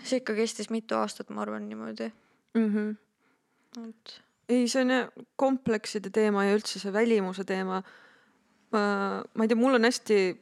[0.03, 2.11] see ikka kestis mitu aastat, ma arvan niimoodi,
[2.53, 2.95] Mm -hmm.
[3.89, 7.83] et ei, see on jah komplekside teema ja üldse see välimuse teema.
[8.71, 10.41] ma ei tea, mul on hästi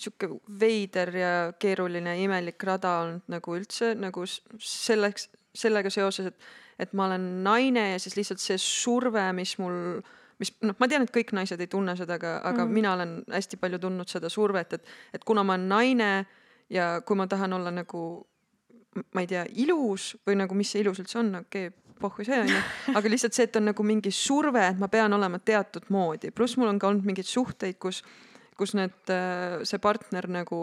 [0.00, 0.28] sihuke
[0.60, 7.08] veider ja keeruline imelik rada olnud nagu üldse nagu selleks, sellega seoses, et, et ma
[7.08, 10.00] olen naine ja siis lihtsalt see surve, mis mul,
[10.42, 12.68] mis noh, ma tean, et kõik naised ei tunne seda, aga, aga mm.
[12.68, 12.74] -hmm.
[12.80, 16.12] mina olen hästi palju tundnud seda survet, et, et kuna ma olen naine
[16.70, 18.26] ja kui ma tahan olla nagu
[19.14, 22.40] ma ei tea, ilus või nagu, mis see ilus üldse on, okei okay,, pohhu see
[22.42, 22.60] onju,
[22.98, 26.58] aga lihtsalt see, et on nagu mingi surve, et ma pean olema teatud moodi, pluss
[26.60, 28.02] mul on ka olnud mingeid suhteid, kus,
[28.58, 29.14] kus need,
[29.66, 30.60] see partner nagu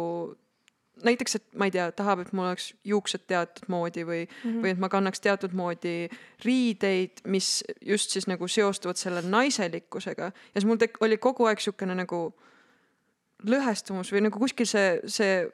[1.08, 4.62] näiteks, et ma ei tea, tahab, et mul oleks juuksed teatud moodi või mm, -hmm.
[4.64, 5.96] või et ma kannaks teatud moodi
[6.46, 11.62] riideid, mis just siis nagu seostuvad selle naiselikkusega ja siis mul tek- oli kogu aeg
[11.62, 12.22] niisugune nagu
[13.48, 15.50] lõhestumus või nagu kuskil see, see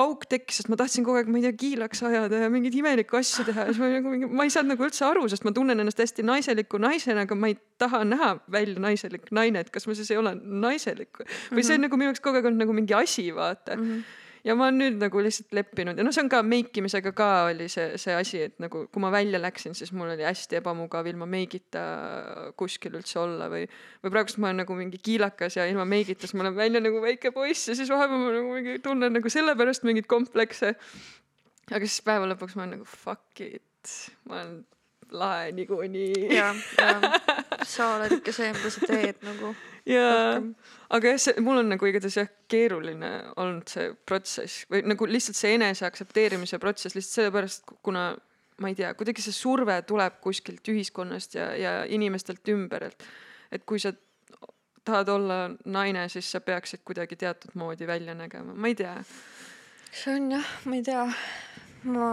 [0.00, 3.18] auk tekkis, sest ma tahtsin kogu aeg, ma ei tea, kiilaks ajada ja mingeid imelikke
[3.20, 5.52] asju teha ja siis ma nagu mingi, ma ei saanud nagu üldse aru, sest ma
[5.54, 9.86] tunnen ennast hästi naiseliku naisena, aga ma ei taha näha välja naiselik naine, et kas
[9.86, 11.68] ma siis ei ole naiselik või mm -hmm.
[11.68, 13.88] see on nagu minu jaoks kogu aeg olnud nagu mingi asi, vaata mm.
[13.88, 17.28] -hmm ja ma olen nüüd nagu lihtsalt leppinud ja noh, see on ka meikimisega ka
[17.48, 21.08] oli see, see asi, et nagu kui ma välja läksin, siis mul oli hästi ebamugav
[21.08, 21.84] ilma meigita
[22.60, 23.64] kuskil üldse olla või,
[24.04, 27.00] või praegust ma olen nagu mingi kiilakas ja ilma meigita, siis ma olen välja nagu
[27.04, 30.74] väike poiss ja siis vahepeal ma nagu mingi tunnen nagu sellepärast mingeid komplekse.
[31.72, 33.96] aga siis päeva lõpuks ma olen nagu fuck it,
[34.28, 34.62] ma olen
[35.14, 36.34] lahe niikuinii.
[36.34, 39.54] ja, ja sa oled ikka see, mida sa teed nagu.
[39.88, 40.38] Jaa,
[40.96, 43.10] aga jah, see, mul on nagu igatahes jah, keeruline
[43.40, 48.06] olnud see protsess või nagu lihtsalt see enese aktsepteerimise protsess lihtsalt sellepärast, kuna
[48.62, 52.88] ma ei tea, kuidagi see surve tuleb kuskilt ühiskonnast ja, ja inimestelt ümber,
[53.52, 53.92] et kui sa
[54.84, 58.96] tahad olla naine, siis sa peaksid kuidagi teatud moodi välja nägema, ma ei tea.
[59.90, 61.04] see on jah, ma ei tea,
[61.88, 62.08] ma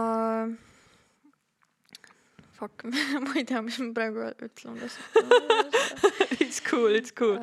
[2.62, 2.84] fuck.
[3.26, 4.78] Ma ei tea, mis ma praegu tahtsin
[6.52, 7.38] It's cool, it's cool.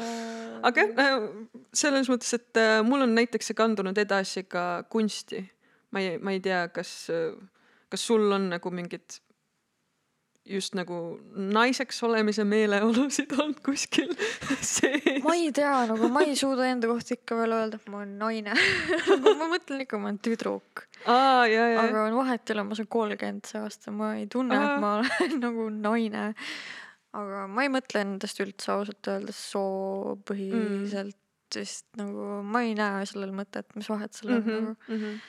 [0.61, 1.23] aga jah,
[1.73, 5.41] selles mõttes, et äh, mul on näiteks see kandunud edasi ka kunsti.
[5.89, 6.91] ma ei, ma ei tea, kas,
[7.89, 9.17] kas sul on nagu mingid
[10.49, 10.97] just nagu
[11.35, 14.11] naiseks olemise meeleolusid olnud kuskil
[14.65, 15.21] sees?
[15.23, 18.15] ma ei tea, nagu ma ei suuda enda kohta ikka veel öelda, et ma olen
[18.21, 18.55] naine.
[19.11, 20.85] nagu ma mõtlen ikka, ma olen tüdruk.
[21.05, 25.35] aga vahet ei ole, ma saan kolmkümmend see aasta, ma ei tunne, et ma olen
[25.45, 26.29] nagu naine.
[27.17, 33.05] Aga ma ei mõtle endast üldse ausalt öeldes soopõhiselt mm., sest nagu ma ei näe
[33.09, 34.75] sellel mõtet, mis vahet sellel mm -hmm.
[34.87, 35.21] Mhm, nagu.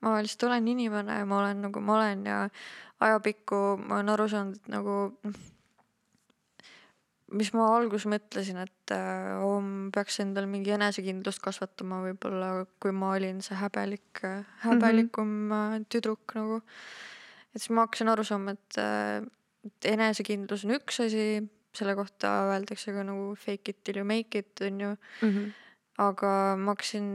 [0.00, 2.38] ma lihtsalt olen inimene ja ma olen nagu ma olen ja
[3.00, 4.96] ajapikku ma olen aru saanud, et nagu
[7.34, 12.50] mis ma alguses mõtlesin, et äh, oo, ma peaks endal mingi enesekindlust kasvatama võib-olla,
[12.82, 14.22] kui ma olin see häbelik,
[14.62, 15.86] häbelikum mm -hmm.
[15.90, 16.62] tüdruk nagu.
[17.54, 19.22] et siis ma hakkasin aru saama, et, äh,
[19.66, 21.26] et enesekindlus on üks asi,
[21.76, 24.92] selle kohta öeldakse ka nagu fake it till you make it on ju,
[25.22, 25.52] mhm.
[25.98, 27.08] aga ma hakkasin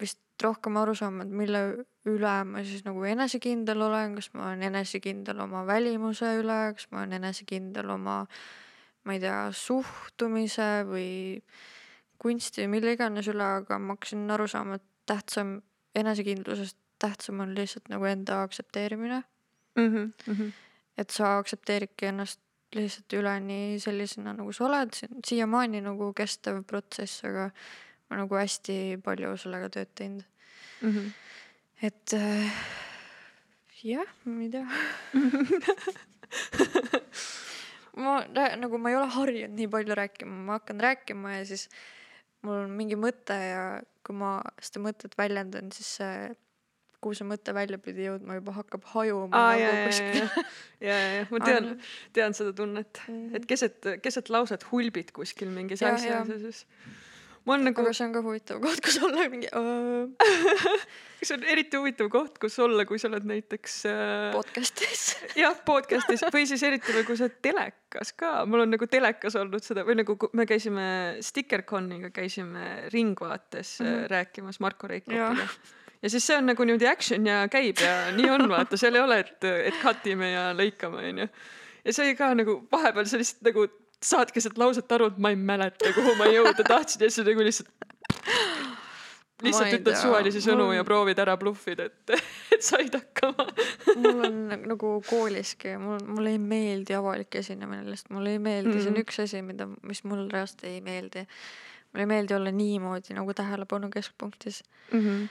[0.00, 1.62] vist rohkem aru saama, et mille
[2.10, 7.02] üle ma siis nagu enesekindel olen, kas ma olen enesekindel oma välimuse üle, kas ma
[7.02, 8.24] olen enesekindel oma
[9.04, 11.08] ma ei tea, suhtumise või
[12.20, 15.58] kunsti või mille iganes üle, aga ma hakkasin aru saama, et tähtsam
[15.94, 19.22] enesekindlusest tähtsam on lihtsalt nagu enda aktsepteerimine,
[20.26, 20.52] Mhm,
[20.98, 22.40] et sa aktsepteeridki ennast
[22.74, 27.44] lihtsalt üleni sellisena, nagu sa oled, see on siiamaani nagu kestev protsess, aga
[28.10, 30.26] ma nagu hästi palju sellega tööd teinud,
[30.82, 31.04] mhm.
[31.86, 32.44] et äh,
[33.84, 34.64] jah, ma ei tea.
[38.04, 38.12] ma
[38.58, 41.64] nagu ma ei ole harjunud nii palju rääkima, ma hakkan rääkima ja siis
[42.44, 43.64] mul on mingi mõte ja
[44.04, 44.30] kui ma
[44.62, 46.16] seda mõtet väljendan, siis see,
[47.04, 50.26] kuhu see mõte välja pidi jõudma, juba hakkab hajuma aa, nagu ja, ja, kuskil
[50.88, 51.72] ja, ja, ja ma tean,
[52.16, 53.02] tean seda tunnet,
[53.36, 56.38] et keset, keset lauset hulbid kuskil mingis Ja, asjas ja.
[56.40, 56.64] siis
[57.44, 59.50] ma olen nagu aga, see on ka huvitav koht, kus olla mingi
[61.28, 65.04] see on eriti huvitav koht, kus olla, kui sa oled näiteks äh, podcast'is.
[65.42, 69.36] jah, podcast'is või siis eriti veel, kui sa oled telekas ka, mul on nagu telekas
[69.40, 70.88] olnud seda või nagu me käisime
[71.24, 73.86] Stickerconiga käisime Ringvaates mm.
[73.86, 74.12] -hmm.
[74.16, 74.88] rääkimas Marko.
[74.88, 75.48] Reikopiga.
[76.04, 79.04] Ja siis see on nagu niimoodi action ja käib ja nii on, vaata, seal ei
[79.04, 81.28] ole, et, et cut ime ja lõikame, onju.
[81.84, 83.64] ja see oli ka nagu vahepeal sa lihtsalt nagu
[84.04, 87.46] saad keset lauset aru, et ma ei mäleta, kuhu ma jõuda tahtsin ja siis nagu
[87.46, 87.70] lihtsalt
[89.44, 92.12] lihtsalt ütled suvalisi sõnu mul- ja proovid ära bluffida, et,
[92.54, 93.46] et said hakkama.
[93.96, 94.36] mul on
[94.70, 98.82] nagu kooliski, mul, mulle ei meeldi avalik esinemine lihtsalt, mulle ei meeldi mm, -hmm.
[98.84, 99.04] see on Mhm.
[99.06, 101.26] üks asi, mida, mis mul reaalselt ei meeldi.
[101.92, 104.62] mulle ei meeldi olla niimoodi nagu tähelepanu keskpunktis
[104.94, 105.28] äh,.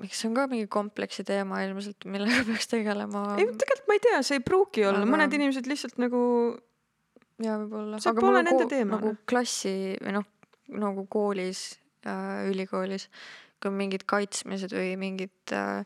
[0.00, 3.24] Miks see on ka mingi kompleksi teema ilmselt, millega peaks tegelema.
[3.38, 6.22] ei, tegelikult ma ei tea, see ei pruugi olla Aga- aga..., mõned inimesed lihtsalt nagu
[7.42, 8.02] jaa, võib-olla.
[8.02, 10.28] see pole nende teema, nagu klassi või noh,
[10.84, 11.64] nagu koolis
[12.08, 13.08] äh,, ülikoolis,
[13.60, 15.84] kui on mingid kaitsmised või mingid äh,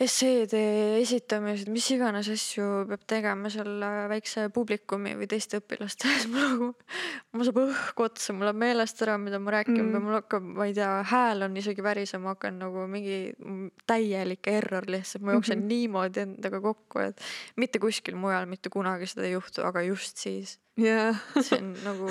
[0.00, 0.60] esseede
[1.00, 6.40] esitamised, mis iganes asju peab tegema seal äh, väikse publikumi või teiste õpilaste ees, mul
[6.40, 6.68] nagu,
[7.36, 9.92] mul saab õhk otsa, mul läheb meelest ära, mida ma rääkima Mm.
[9.92, 13.18] pean, mul hakkab, ma ei tea, hääl on isegi värisema, hakkan nagu mingi
[13.88, 15.62] täielik error lihtsalt, ma jooksen mm.
[15.62, 15.68] -hmm.
[15.74, 17.20] niimoodi endaga kokku, et
[17.56, 20.58] mitte kuskil mujal mitte kunagi seda ei juhtu, aga just siis.
[20.76, 22.10] jah, see on nagu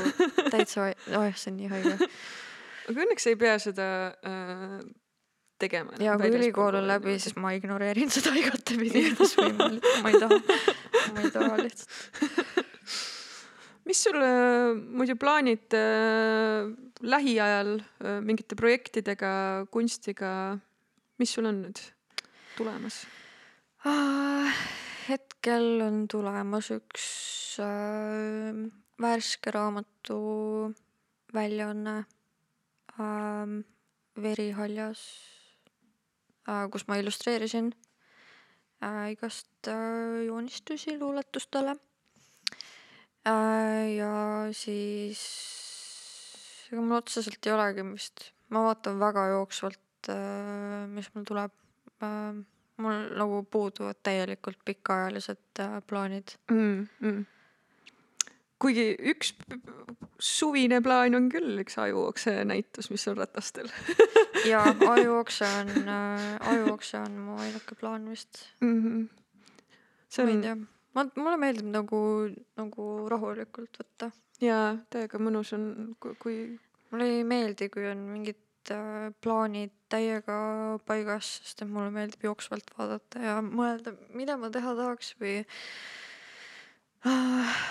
[0.49, 2.09] täitsa, oh see on nii haige.
[2.89, 3.85] aga õnneks ei pea seda
[4.25, 4.81] äh,
[5.59, 5.95] tegema.
[6.01, 10.39] ja kui ülikool on läbi, siis ma ignoreerin seda igatepidi, kuidas võimalik, ma ei taha,
[11.13, 12.65] ma ei taha lihtsalt.
[13.89, 16.69] mis sul äh, muidu plaanid äh,
[17.01, 19.31] lähiajal äh, mingite projektidega,
[19.73, 20.33] kunstiga,
[21.19, 21.81] mis sul on nüüd
[22.57, 23.01] tulemas?
[23.87, 24.53] Ah,
[25.07, 27.07] hetkel on tulemas üks
[27.63, 28.53] äh,
[28.99, 30.19] värske raamatu
[31.33, 31.97] väljaanne
[32.99, 33.57] äh,
[34.19, 35.38] Verihaljas äh,,
[36.71, 37.71] kus ma illustreerisin
[38.83, 41.75] äh, igast äh, joonistusi luuletustele
[43.27, 43.95] äh,.
[43.95, 44.13] ja
[44.51, 45.23] siis,
[46.71, 51.53] ega mul otseselt ei olegi vist, ma vaatan väga jooksvalt äh,, mis mul tuleb
[52.03, 52.39] äh,.
[52.79, 56.37] mul nagu puuduvad täielikult pikaajalised äh, plaanid.
[56.51, 56.87] mm,.
[56.99, 57.25] Mm.
[58.59, 59.33] Kuigi üks
[60.19, 63.69] suvine plaan on küll üks ajuokse näitus, mis on ratastel
[64.51, 68.43] ja ajuokse on äh,, ajuokse on mu ainuke plaan vist.
[68.59, 68.81] mm.
[68.83, 69.07] -hmm.
[70.09, 70.57] see ma ei on tea,
[70.93, 72.01] ma, mulle meeldib nagu,
[72.59, 74.11] nagu rahulikult võtta.
[74.43, 76.37] jaa, täiega mõnus on, kui
[76.91, 80.39] mulle ei meeldi, kui on mingid äh, plaanid täiega
[80.85, 85.37] paigas, sest et mulle meeldib jooksvalt vaadata ja mõelda, mida ma teha tahaks või
[87.07, 87.61] äh,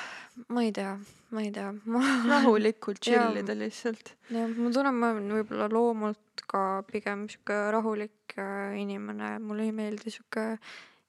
[0.48, 0.94] ma ei tea,
[1.34, 4.14] ma ei tea, ma rahulikult chill ida lihtsalt.
[4.32, 9.74] jah, ma tunnen, ma olen võib-olla loomult ka pigem sihuke rahulik äh, inimene, mulle ei
[9.76, 10.46] meeldi sihuke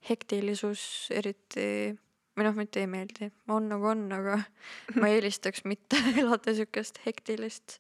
[0.10, 0.82] hektilisus
[1.16, 1.96] eriti,
[2.40, 4.40] või noh, mitte ei meeldi, on nagu on, aga
[5.00, 7.80] ma eelistaks mitte elada siukest hektilist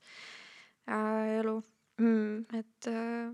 [0.89, 1.59] äh, elu,
[1.99, 2.45] Mm.
[2.55, 3.27] et äh,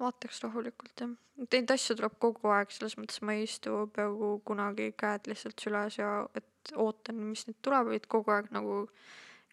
[0.00, 1.12] vaataks rahulikult jah.
[1.42, 5.98] Neid asju tuleb kogu aeg, selles mõttes ma ei istu peaaegu kunagi käed lihtsalt süles
[5.98, 8.84] ja et ootan, mis nüüd tuleb, vaid kogu aeg nagu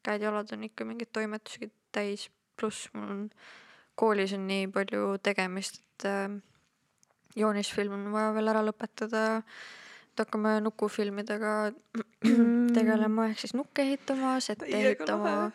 [0.06, 2.28] käed-jalad on ikka mingeid toimetusi täis,
[2.60, 3.26] pluss mul on
[4.00, 6.38] koolis on nii palju tegemist, et äh,
[7.40, 9.26] joonisfilm on vaja veel ära lõpetada.
[10.10, 11.72] et hakkame nukufilmidega
[12.78, 15.52] tegelema, ehk siis nukke ehitama, sette ehitama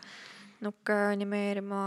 [0.65, 1.81] nukke animeerima,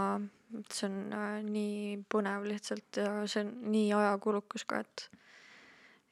[0.72, 5.08] see on äh, nii põnev lihtsalt ja see on nii ajakulukas ka, et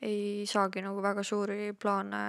[0.05, 2.23] ei saagi nagu väga suuri plaane,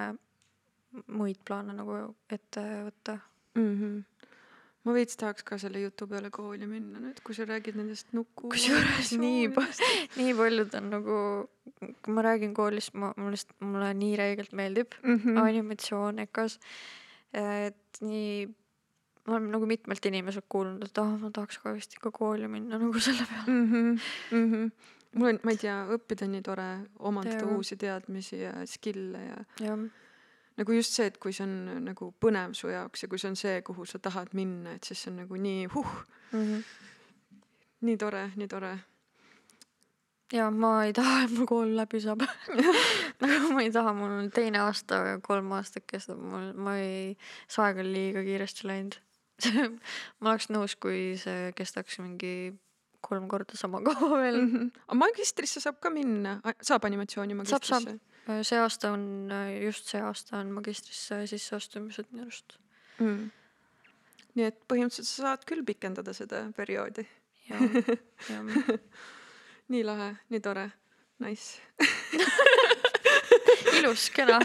[1.14, 1.98] muid plaane nagu
[2.30, 3.18] ette võtta.
[3.54, 3.74] mm.
[3.80, 4.04] -hmm.
[4.84, 8.48] ma veits tahaks ka selle jutu peale kooli minna nüüd, kui sa räägid nendest nuku.
[8.48, 11.18] kusjuures nii palju, nii paljud on nagu,
[12.02, 15.36] kui ma räägin koolist, ma, mulle lihtsalt, mulle nii räigelt meeldib mm.
[15.36, 16.58] animatsioon EKA-s.
[17.32, 18.48] et nii,
[19.28, 22.78] ma olen nagu mitmelt inimeselt kuulnud, et ah, ma tahaks ka vist ikka kooli minna
[22.80, 23.46] nagu selle peale.
[23.46, 23.66] mm.
[23.72, 24.00] -hmm.
[24.32, 24.70] Mm -hmm.
[25.14, 26.68] mul on, ma ei tea, õppida on nii tore,
[26.98, 27.54] omandada Jaa.
[27.56, 29.78] uusi teadmisi ja skill'e ja jah,
[30.58, 33.36] nagu just see, et kui see on nagu põnev su jaoks ja kui see on
[33.36, 35.92] see, kuhu sa tahad minna, et siis see on nagu nii huh,
[36.32, 36.60] Mhm.
[37.80, 38.78] nii tore, nii tore.
[40.32, 42.20] ja ma ei taha, et mul kool läbi saab.
[43.22, 47.16] nagu ma ei taha, mul on teine aasta ja kolm aastat kestab, mul, ma ei,
[47.48, 48.98] see aeg on liiga kiiresti läinud.
[50.20, 52.52] ma oleks nõus, kui see kestaks mingi
[53.04, 54.40] kolm korda sama kaua veel.
[54.42, 54.70] Mm -hmm.
[54.86, 57.82] aga magistrisse saab ka minna, saab animatsiooni Saab, saab.
[57.84, 58.44] magistrisse?
[58.44, 59.30] see aasta on,
[59.64, 62.58] just see aasta on magistrisse sisseastumised minu arust.
[62.98, 63.30] Mm.
[64.34, 67.06] nii et põhimõtteliselt sa saad küll pikendada seda perioodi.
[69.72, 70.70] nii lahe, nii tore,
[71.18, 71.60] nice.
[73.78, 74.38] ilus, kena.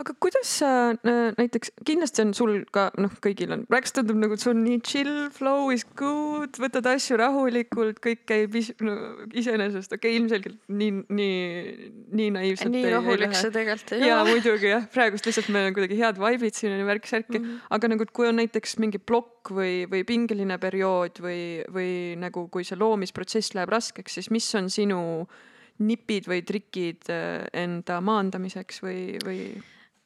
[0.00, 4.36] Aga kuidas sa äh, näiteks, kindlasti on sul ka noh, kõigil on, praegu tundub nagu,
[4.36, 8.94] et sul on nii chill, flow is good, võtad asju rahulikult, kõik käib is, no,
[9.36, 14.36] iseenesest, okei okay,, ilmselgelt nii, nii, nii naiivselt nii rahulik see tegelikult ei jaa, ole.
[14.36, 17.44] muidugi jah, praegust lihtsalt meil on kuidagi head vibe'id siin on ju värk-särki mm.
[17.44, 17.68] -hmm.
[17.76, 22.46] aga nagu, et kui on näiteks mingi plokk või, või pingeline periood või, või nagu,
[22.48, 25.02] kui see loomisprotsess läheb raskeks, siis mis on sinu
[25.80, 29.44] nipid või trikid äh, enda maandamiseks või, või?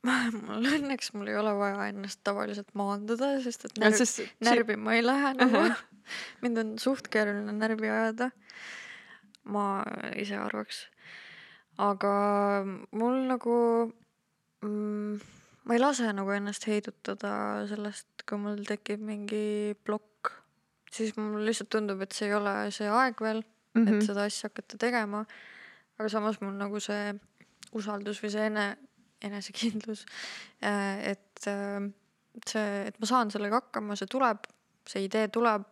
[0.46, 4.96] mul õnneks mul ei ole vaja ennast tavaliselt maandada, sest et närv, sest- närvi ma
[4.98, 5.84] ei lähe nagu Ahah.
[6.44, 8.30] mind on suht keeruline närvi ajada.
[9.44, 9.82] ma
[10.16, 10.86] ise arvaks.
[11.78, 12.12] aga
[12.92, 13.56] mul nagu
[14.64, 15.18] mm,,
[15.64, 20.32] ma ei lase nagu ennast heidutada sellest, kui mul tekib mingi plokk,
[20.92, 23.84] siis mulle lihtsalt tundub, et see ei ole see aeg veel mm, -hmm.
[23.88, 24.00] Mhm.
[24.00, 25.24] et seda asja hakata tegema.
[25.98, 27.14] aga samas mul nagu see
[27.72, 28.76] usaldus või see ene,
[29.24, 30.04] enesekindlus,
[30.60, 31.86] et äh,
[32.42, 34.48] see, et ma saan sellega hakkama, see tuleb,
[34.88, 35.66] see idee tuleb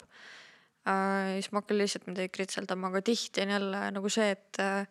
[0.88, 1.38] äh,.
[1.38, 4.86] siis ma hakkan lihtsalt midagi kritseldama, aga tihti on jälle nagu see, et äh,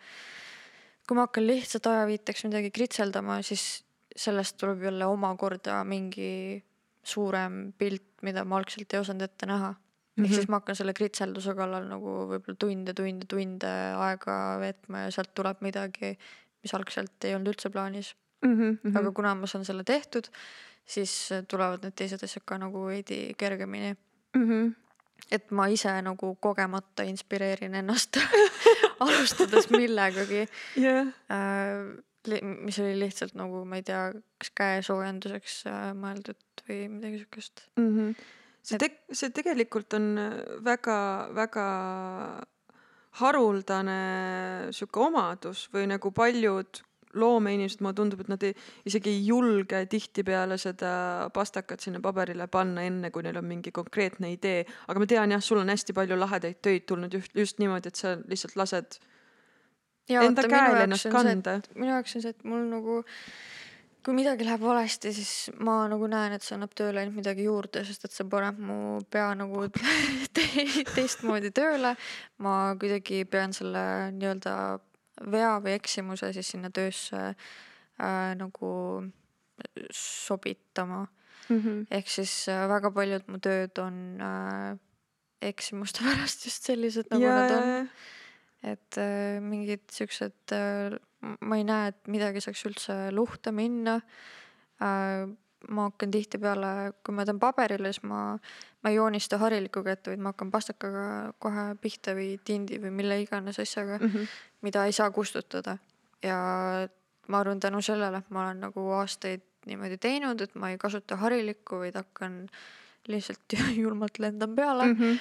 [1.07, 3.83] kui ma hakkan lihtsalt ajaviiteks midagi kritseldama, siis
[4.15, 6.61] sellest tuleb jälle omakorda mingi
[7.03, 9.77] suurem pilt, mida ma algselt ei osanud ette näha mm.
[9.77, 10.25] -hmm.
[10.25, 13.71] ehk siis ma hakkan selle kritselduse kallal nagu võib-olla tunde, tunde, tunde
[14.07, 16.17] aega veetma ja sealt tuleb midagi,
[16.61, 18.49] mis algselt ei olnud üldse plaanis mm.
[18.49, 18.77] mm, -hmm.
[18.83, 18.99] -hmm.
[18.99, 20.27] aga kuna ma saan selle tehtud,
[20.85, 23.95] siis tulevad need teised asjad ka nagu veidi kergemini.
[24.35, 24.75] mm -hmm.
[25.31, 28.17] et ma ise nagu kogemata inspireerin ennast
[29.05, 36.41] alustades millegagi jah, äh,, mis oli lihtsalt nagu ma ei tea, kas käesoojenduseks äh, mõeldud
[36.67, 37.65] või midagi siukest.
[37.77, 38.11] Mhm.
[38.63, 40.19] see Et- tek-, see tegelikult on
[40.63, 41.67] väga-väga
[43.19, 44.01] haruldane
[44.71, 46.81] sihuke omadus või nagu paljud
[47.13, 48.55] loomeinimesed, mulle tundub, et nad ei,
[48.87, 50.93] isegi ei julge tihtipeale seda
[51.33, 54.65] pastakat sinna paberile panna, enne kui neil on mingi konkreetne idee.
[54.87, 57.99] aga ma tean jah, sul on hästi palju lahedaid töid tulnud just, just niimoodi, et
[57.99, 58.99] sa lihtsalt lased
[60.09, 61.59] ja enda käel ennast kanda.
[61.75, 63.01] minu jaoks on see, et mul nagu
[64.01, 67.83] kui midagi läheb valesti, siis ma nagu näen, et see annab tööle ainult midagi juurde,
[67.85, 68.77] sest et see paneb mu
[69.13, 69.67] pea nagu
[70.35, 70.47] te
[70.95, 71.93] teistmoodi tööle.
[72.41, 73.83] ma kuidagi pean selle
[74.15, 74.55] nii-öelda
[75.31, 78.71] vea või eksimuse siis sinna töösse äh, nagu
[79.91, 81.07] sobitama.
[81.49, 81.85] Mm -hmm.
[81.91, 84.77] ehk siis äh, väga paljud mu tööd on äh,
[85.41, 87.89] eksimuste pärast just sellised nagu ja, nad on.
[88.63, 90.99] et äh, mingid siuksed äh,,
[91.41, 94.01] ma ei näe, et midagi saaks üldse luhta minna
[94.81, 95.27] äh,
[95.69, 98.21] ma hakkan tihtipeale, kui ma teen paberile, siis ma,
[98.81, 101.05] ma ei joonista harilikuga ette, vaid ma hakkan pastakaga
[101.43, 104.31] kohe pihta või tindi või mille iganes asjaga mm, -hmm.
[104.61, 105.77] Mida ei saa kustutada.
[106.23, 106.37] ja
[107.27, 111.81] ma arvan, tänu sellele ma olen nagu aastaid niimoodi teinud, et ma ei kasuta harilikku,
[111.83, 112.45] vaid hakkan
[113.07, 114.95] lihtsalt julmalt lendan peale mm.
[114.99, 115.19] -hmm.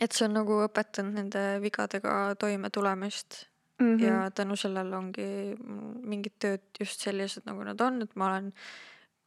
[0.00, 3.46] et see on nagu õpetanud nende vigadega toime tulemist
[3.78, 3.96] mm.
[3.96, 4.04] -hmm.
[4.04, 5.56] ja tänu sellele ongi
[6.02, 8.52] mingid tööd just sellised, nagu nad on, et ma olen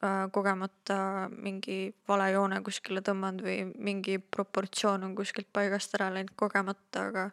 [0.04, 6.36] äh, kogemata mingi vale joone kuskile tõmmanud või mingi proportsioon on kuskilt paigast ära läinud
[6.36, 7.30] kogemata, aga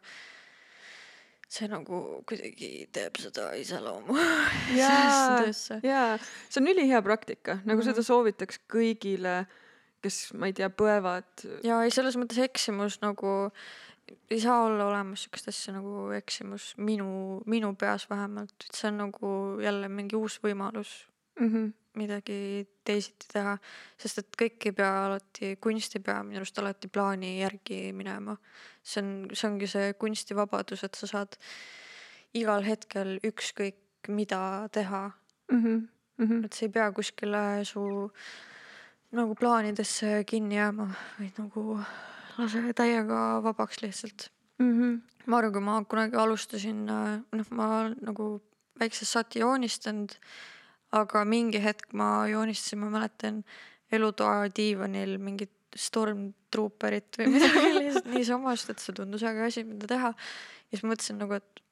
[1.49, 4.17] see nagu kuidagi teeb seda iseloomu
[4.81, 5.81] jaa, töösse.
[5.87, 6.19] jaa,
[6.49, 7.89] see on ülihea praktika, nagu mm -hmm.
[7.89, 9.47] seda soovitaks kõigile,
[10.05, 11.29] kes, ma ei tea, põevad.
[11.65, 13.53] ja ei, selles mõttes eksimus nagu
[14.31, 18.99] ei saa olla olemas sihukest asja nagu eksimus minu, minu peas vähemalt, et see on
[19.05, 19.31] nagu
[19.63, 21.09] jälle mingi uus võimalus
[21.41, 21.53] mm.
[21.53, 23.57] -hmm midagi teisiti teha,
[23.99, 28.37] sest et kõik ei pea alati, kunst ei pea minu arust alati plaani järgi minema.
[28.83, 31.37] see on, see ongi see kunstivabadus, et sa saad
[32.39, 35.11] igal hetkel ükskõik mida teha
[35.53, 35.65] mm.
[35.65, 35.89] -hmm.
[36.19, 36.45] Mm -hmm.
[36.45, 38.11] et see ei pea kuskile su
[39.13, 41.81] nagu plaanidesse kinni jääma, vaid nagu
[42.39, 44.73] lase täiega vabaks lihtsalt mm.
[44.73, 45.01] -hmm.
[45.27, 48.43] ma arvan, kui ma kunagi alustasin, noh, ma nagu
[48.81, 50.11] väiksest saati joonistanud
[50.97, 53.43] aga mingi hetk ma joonistasin, ma mäletan
[53.93, 59.89] elutoa diivanil mingit Stormtrooperit või midagi lihtsalt niisama, sest et see tundus äge asi, mida
[59.91, 60.15] teha.
[60.17, 61.63] ja siis mõtlesin nagu, et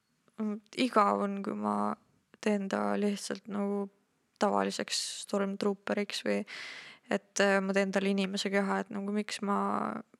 [0.40, 1.94] mm, igav on, kui ma
[2.44, 3.86] teen ta lihtsalt nagu
[4.42, 6.42] tavaliseks Stormtrooperiks või
[7.08, 9.58] et äh, ma teen talle inimese keha, et nagu miks ma,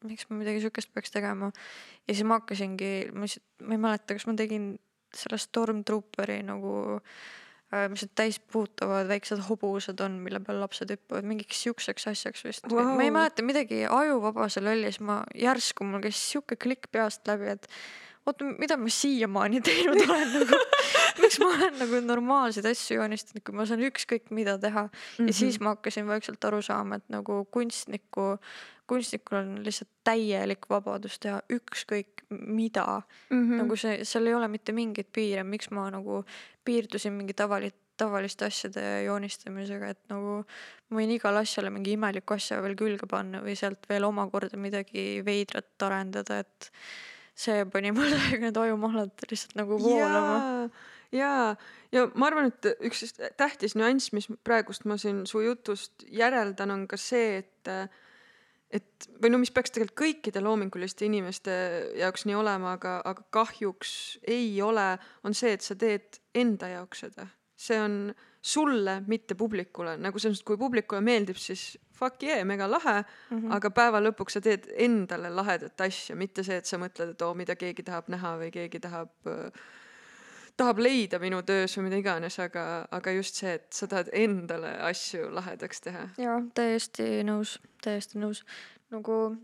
[0.06, 1.52] miks ma midagi sihukest peaks tegema.
[2.06, 4.70] ja siis ma hakkasingi, ma lihtsalt, ma ei mäleta, kas ma tegin
[5.16, 7.44] selle Stormtrooperi nagu Äh,
[7.90, 12.94] mis need täispuutavad väiksed hobused on, mille peal lapsed hüppavad, mingiks siukseks asjaks vist wow..
[12.94, 17.50] ma ei mäleta midagi ajuvabasel oli, siis ma järsku mul käis sihuke klikk peast läbi,
[17.56, 17.66] et
[18.26, 20.60] oota, mida ma siiamaani teinud olen nagu
[21.22, 24.94] miks ma olen nagu normaalseid asju joonistanud, kui ma saan ükskõik mida teha mm.
[24.94, 25.28] -hmm.
[25.30, 28.36] ja siis ma hakkasin vaikselt aru saama, et nagu kunstniku
[28.86, 33.42] kunstnikul on lihtsalt täielik vabadus teha ükskõik mida mm.
[33.42, 33.62] -hmm.
[33.62, 36.24] nagu see, seal ei ole mitte mingeid piire, miks ma nagu
[36.66, 42.60] piirdusin mingi tavali-, tavaliste asjade joonistamisega, et nagu ma võin igale asjale mingi imeliku asja
[42.64, 46.70] veel külge panna või sealt veel omakorda midagi veidrat arendada, et
[47.36, 48.12] see pani mul
[48.42, 50.68] need ajumahlad lihtsalt nagu voolama.
[51.14, 51.52] jaa,
[51.94, 56.86] ja ma arvan, et üks tähtis nüanss, mis praegust ma siin su jutust järeldan, on
[56.90, 57.72] ka see, et
[58.70, 61.52] et või no mis peaks tegelikult kõikide loominguliste inimeste
[62.00, 63.90] jaoks nii olema, aga, aga kahjuks
[64.26, 64.94] ei ole,
[65.24, 67.28] on see, et sa teed enda jaoks seda.
[67.56, 68.14] see on
[68.46, 73.38] sulle, mitte publikule, nagu selles mõttes, kui publikule meeldib, siis fuck yeah, mega lahe mm,
[73.38, 73.54] -hmm.
[73.56, 77.32] aga päeva lõpuks sa teed endale lahedat asja, mitte see, et sa mõtled, et oo,
[77.34, 79.64] mida keegi tahab näha või keegi tahab äh,
[80.56, 84.72] tahab leida minu töös või mida iganes, aga, aga just see, et sa tahad endale
[84.88, 86.06] asju lahedaks teha.
[86.20, 88.42] jaa, täiesti nõus, täiesti nõus.
[88.94, 89.36] nagu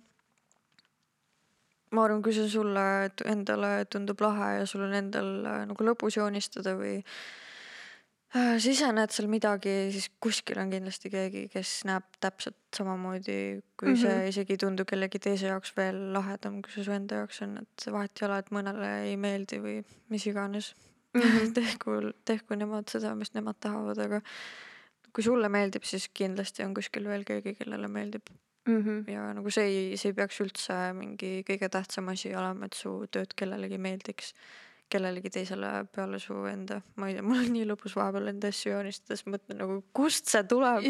[1.92, 2.86] ma arvan, kui see sulle
[3.28, 9.28] endale tundub lahe ja sul on endal äh, nagu lõbus joonistada või äh, sisened seal
[9.28, 14.00] midagi, siis kuskil on kindlasti keegi, kes näeb täpselt samamoodi, kui mm -hmm.
[14.00, 17.58] see isegi ei tundu kellegi teise jaoks veel lahedam, kui see su enda jaoks on,
[17.66, 19.76] et vahet ei ole, et mõnele ei meeldi või
[20.08, 20.72] mis iganes
[21.14, 21.20] mm.
[21.20, 21.52] -hmm.
[21.54, 24.20] tehku, tehku nemad seda, mis nemad tahavad, aga
[25.12, 28.32] kui sulle meeldib, siis kindlasti on kuskil veel keegi, kellele meeldib
[28.66, 28.82] mm.
[28.82, 29.10] -hmm.
[29.12, 32.94] ja nagu see ei, see ei peaks üldse mingi kõige tähtsam asi olema, et su
[33.10, 34.34] tööd kellelegi meeldiks
[34.93, 38.72] kellelegi teisele peale su enda, ma ei tea, mul on nii lõbus vahepeal enda asju
[38.74, 40.86] joonistada, siis mõtlen nagu kust see tuleb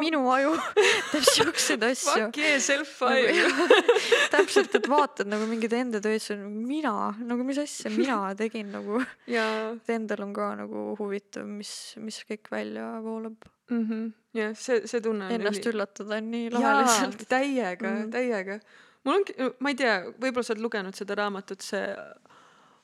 [0.00, 0.54] minu aju
[1.12, 2.28] teeb siukseid asju.
[2.28, 3.80] Fuck yeah, self-fire nagu,
[4.34, 8.70] täpselt, et vaatad nagu mingeid enda töid, see on mina, nagu mis asja mina tegin
[8.74, 13.86] nagu et endal on ka nagu huvitav, mis, mis kõik välja voolab mm.
[13.86, 14.12] -hmm.
[14.38, 15.32] jah, see, see tunne on.
[15.32, 15.74] Ennast üli...
[15.74, 17.26] üllatada on nii lahe lihtsalt.
[17.28, 18.10] täiega mm, -hmm.
[18.14, 18.58] täiega.
[19.04, 21.86] mul ongi, ma ei tea, võib-olla sa oled lugenud seda raamatut, see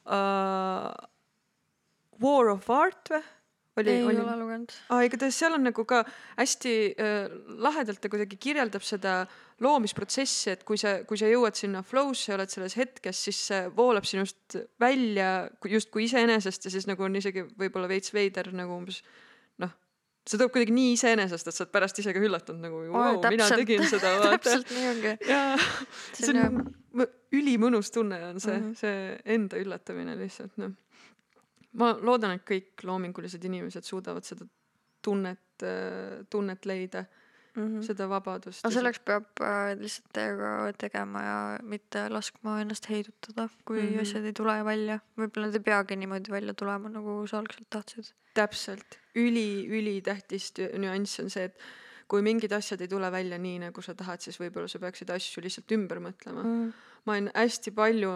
[0.07, 0.93] uh,
[2.23, 3.25] War of Art või?
[3.77, 4.21] oli, ei oli...
[4.21, 4.73] ole lugenud.
[4.89, 6.03] aa, igatahes seal on nagu ka
[6.39, 7.27] hästi äh,
[7.61, 9.19] lahedalt ta kuidagi kirjeldab seda
[9.65, 14.09] loomisprotsessi, et kui sa, kui sa jõuad sinna flow'sse oled selles hetkes, siis see voolab
[14.09, 19.26] sinust välja justkui iseenesest ja siis nagu on isegi võib-olla veits veider nagu umbes noh,
[20.27, 23.47] see tuleb kuidagi nii iseenesest, et sa oled pärast ise ka üllatunud nagu wow,, mina
[23.47, 23.63] täpselt.
[23.63, 25.13] tegin seda, täpselt nii ongi.
[25.29, 25.55] jaa,
[26.17, 27.07] See on on
[27.37, 28.67] ülimõnus tunne on see mm.
[28.67, 28.75] -hmm.
[28.81, 30.73] see enda üllatamine lihtsalt noh.
[31.73, 34.47] ma loodan, et kõik loomingulised inimesed suudavad seda
[35.03, 35.65] tunnet,
[36.31, 37.05] tunnet leida
[37.57, 37.87] mm, -hmm.
[37.89, 38.65] seda vabadust.
[38.65, 43.89] aga selleks peab äh, lihtsalt täiega tegema ja mitte laskma ennast heidutada, kui mm.
[43.89, 44.07] -hmm.
[44.07, 45.01] asjad ei tule välja.
[45.19, 50.71] võib-olla nad ei peagi niimoodi välja tulema, nagu sa algselt tahtsid täpselt, üli, ülitähtis tü-
[50.81, 51.57] nüanss on see, et
[52.11, 55.43] kui mingid asjad ei tule välja nii, nagu sa tahad, siis võib-olla sa peaksid asju
[55.45, 56.73] lihtsalt ümber mõtlema mm..
[57.07, 58.13] ma olen hästi palju,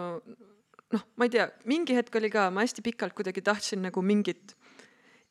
[0.95, 4.55] noh, ma ei tea, mingi hetk oli ka, ma hästi pikalt kuidagi tahtsin nagu mingit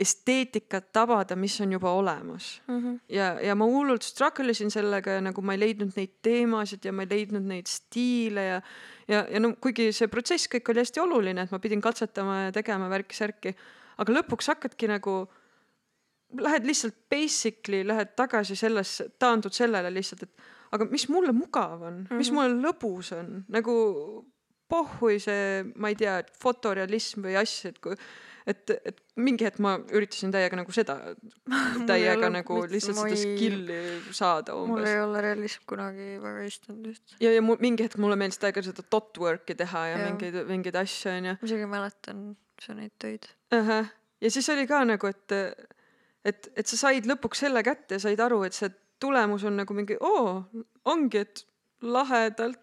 [0.01, 3.01] esteetikat tabada, mis on juba olemas Mm -hmm.
[3.09, 6.93] ja, ja ma hullult struggle isin sellega ja nagu ma ei leidnud neid teemasid ja
[6.93, 8.63] ma ei leidnud neid stiile ja
[9.09, 12.53] ja, ja no kuigi see protsess kõik oli hästi oluline, et ma pidin katsetama ja
[12.53, 13.55] tegema värki-särki,
[13.99, 15.17] aga lõpuks hakkadki nagu
[16.41, 20.33] lähed lihtsalt basically lähed tagasi sellesse, taandud sellele lihtsalt, et
[20.73, 22.15] aga mis mulle mugav on mm, -hmm.
[22.15, 22.35] mis Mhm.
[22.35, 23.75] mulle lõbus on, nagu
[24.69, 27.97] pohhui see, ma ei tea, fotorealism või asj, et kui
[28.51, 30.97] et, et mingi hetk ma üritasin täiega nagu seda,
[31.91, 33.81] täiega nagu lihtsalt seda ei- skill'i
[34.17, 34.91] saada mul umbes.
[34.91, 37.17] ei ole realism kunagi väga istunud just.
[37.23, 40.41] ja, ja mul mingi hetk mulle meeldis täiega seda dot work'i teha ja, ja mingeid,
[40.51, 41.37] mingeid asju onju.
[41.41, 42.25] ma isegi mäletan
[42.61, 43.29] su neid töid.
[43.51, 45.37] ja siis oli ka nagu, et,
[46.25, 49.77] et, et sa said lõpuks selle kätte ja said aru, et see tulemus on nagu
[49.77, 50.43] mingi oo,
[50.93, 51.47] ongi, et
[51.81, 52.61] lahedalt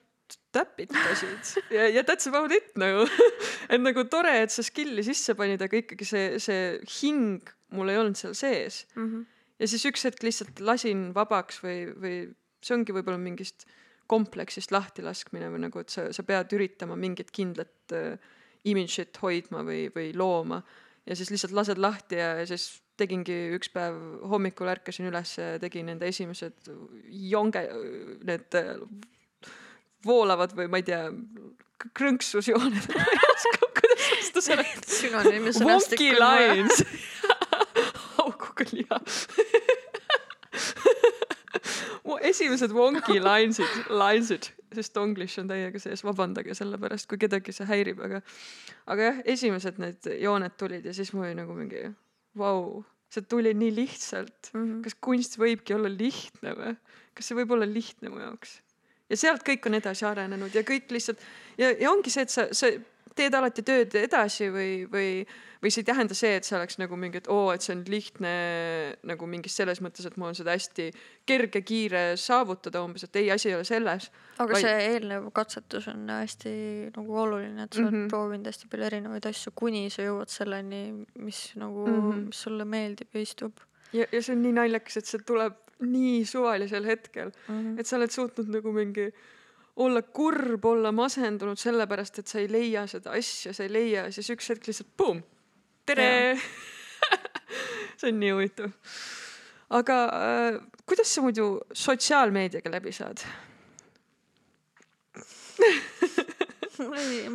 [0.55, 3.05] täpitasid ja, ja that's about it nagu.
[3.71, 7.99] et nagu tore, et sa skill'i sisse panid, aga ikkagi see, see hing mul ei
[7.99, 8.85] olnud seal sees.
[8.95, 9.25] Mm -hmm.
[9.59, 12.15] ja siis üks hetk lihtsalt lasin vabaks või, või
[12.63, 13.67] see ongi võib-olla mingist
[14.07, 18.19] kompleksist lahtilaskmine või nagu, et sa, sa pead üritama mingit kindlat äh,
[18.67, 20.61] image'it hoidma või, või looma
[21.07, 23.97] ja siis lihtsalt lased lahti ja, ja siis tegingi üks päev
[24.31, 26.71] hommikul ärkasin üles ja tegin enda esimesed
[27.29, 27.63] jonge,
[28.27, 28.73] need äh,
[30.07, 31.03] voolavad või ma ei tea,
[31.97, 34.89] krõnksusjooned, ma ei oska, kuidas seda seletan.
[35.01, 36.83] sünonüümi Wonky lines.
[38.23, 39.01] auguga liha.
[42.27, 47.67] esimesed wonky lines'id, lines'id, sest Donglish on täiega sees, vabandage selle pärast, kui kedagi see
[47.69, 48.21] häirib, aga
[48.91, 51.85] aga jah, esimesed need jooned tulid ja siis mul oli nagu mingi
[52.37, 52.83] vau,
[53.13, 54.51] see tuli nii lihtsalt.
[54.53, 54.63] mm.
[54.63, 54.83] -hmm.
[54.85, 56.75] kas kunst võibki olla lihtne või?
[57.15, 58.59] kas see võib olla lihtne mu jaoks?
[59.09, 61.21] Ja sealt kõik on edasi arenenud ja kõik lihtsalt
[61.57, 62.71] ja, ja ongi see, et sa, sa
[63.17, 65.09] teed alati tööd edasi või, või,
[65.63, 67.83] või see ei tähenda see, et see oleks nagu mingi, et oo, et see on
[67.89, 68.33] lihtne
[69.09, 70.89] nagu mingis selles mõttes, et mul on seda hästi
[71.27, 74.09] kerge, kiire saavutada umbes, et ei, asi ei ole selles.
[74.37, 76.53] aga vaid- see eelnev katsetus on hästi
[76.97, 78.03] nagu oluline, et sa oled mm.
[78.03, 78.11] -hmm.
[78.13, 80.83] proovinud hästi palju erinevaid asju, kuni sa jõuad selleni,
[81.17, 82.01] mis nagu mm.
[82.01, 82.27] -hmm.
[82.29, 86.25] mis sulle meeldib ja istub ja, ja see on nii naljakas, et see tuleb nii
[86.25, 87.57] suvalisel hetkel, mm.
[87.57, 87.79] -hmm.
[87.79, 89.11] et sa oled suutnud nagu mingi
[89.77, 94.11] olla kurb, olla masendunud sellepärast, et sa ei leia seda asja, sa ei leia ja
[94.11, 95.21] siis üks hetk lihtsalt pumm,
[95.85, 96.39] tere.
[97.97, 98.71] see on nii huvitav.
[99.69, 103.21] aga äh, kuidas sa muidu sotsiaalmeediaga läbi saad?
[106.77, 107.25] okei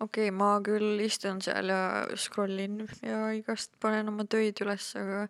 [0.00, 1.82] okay,, ma küll istun seal ja
[2.18, 5.26] scroll in ja igast panen oma töid üles, aga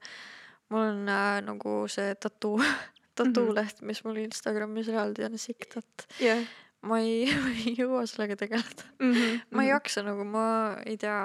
[0.72, 2.56] mul on äh, nagu see tattoo,
[3.18, 6.06] tattoo-leht, mis mul Instagramis eraldi on, Siktat.
[6.22, 6.40] jah.
[6.88, 8.88] ma ei, ma ei jõua sellega tegeleda.
[9.04, 10.46] Mhm, ma ei jaksa nagu, ma
[10.88, 11.20] ei tea,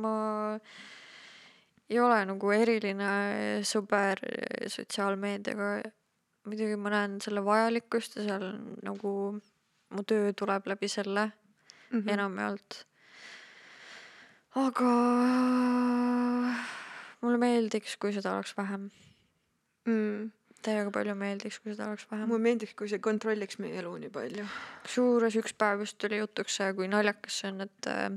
[0.00, 0.12] ma
[1.92, 3.10] ei ole nagu eriline
[3.68, 4.22] sõber
[4.72, 5.72] sotsiaalmeediaga.
[6.48, 8.46] muidugi ma näen selle vajalikkust ja seal
[8.82, 9.10] nagu
[9.92, 11.28] mu töö tuleb läbi selle
[11.92, 12.08] Mhm.
[12.08, 12.78] enamjaolt.
[14.56, 14.90] aga
[17.22, 18.88] mulle meeldiks, kui seda oleks vähem.
[19.88, 20.30] mm..
[20.62, 22.28] täiega palju meeldiks, kui seda oleks vähem.
[22.30, 24.48] mulle meeldiks, kui see kontrolliks meie elu nii palju.
[24.86, 28.10] kusjuures üks päev just tuli jutuks see, kui naljakas see on, et äh,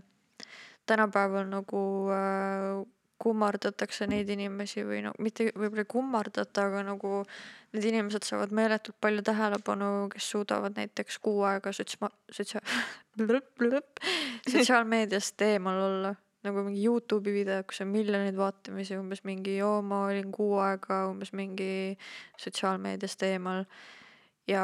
[0.86, 2.84] tänapäeval nagu äh,
[3.22, 7.22] kummardatakse neid inimesi või no mitte võib-olla ei kummardata, aga nagu
[7.76, 12.64] need inimesed saavad meeletult palju tähelepanu, kes suudavad näiteks kuu aega sotsma-, sotsia-,
[14.51, 16.14] sotsiaalmeediast eemal olla.
[16.46, 21.02] Nagu mingi Youtube'i video, kus on miljoneid vaatamisi, umbes mingi joo, ma olin kuu aega
[21.10, 21.98] umbes mingi
[22.41, 23.66] sotsiaalmeediast eemal
[24.48, 24.64] ja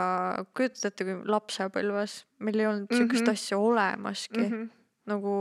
[0.54, 3.32] kujutate ette, kui lapsepõlves meil ei olnud siukest Mhm.
[3.34, 4.70] asja olemaski Mm -hmm.
[5.10, 5.36] nagu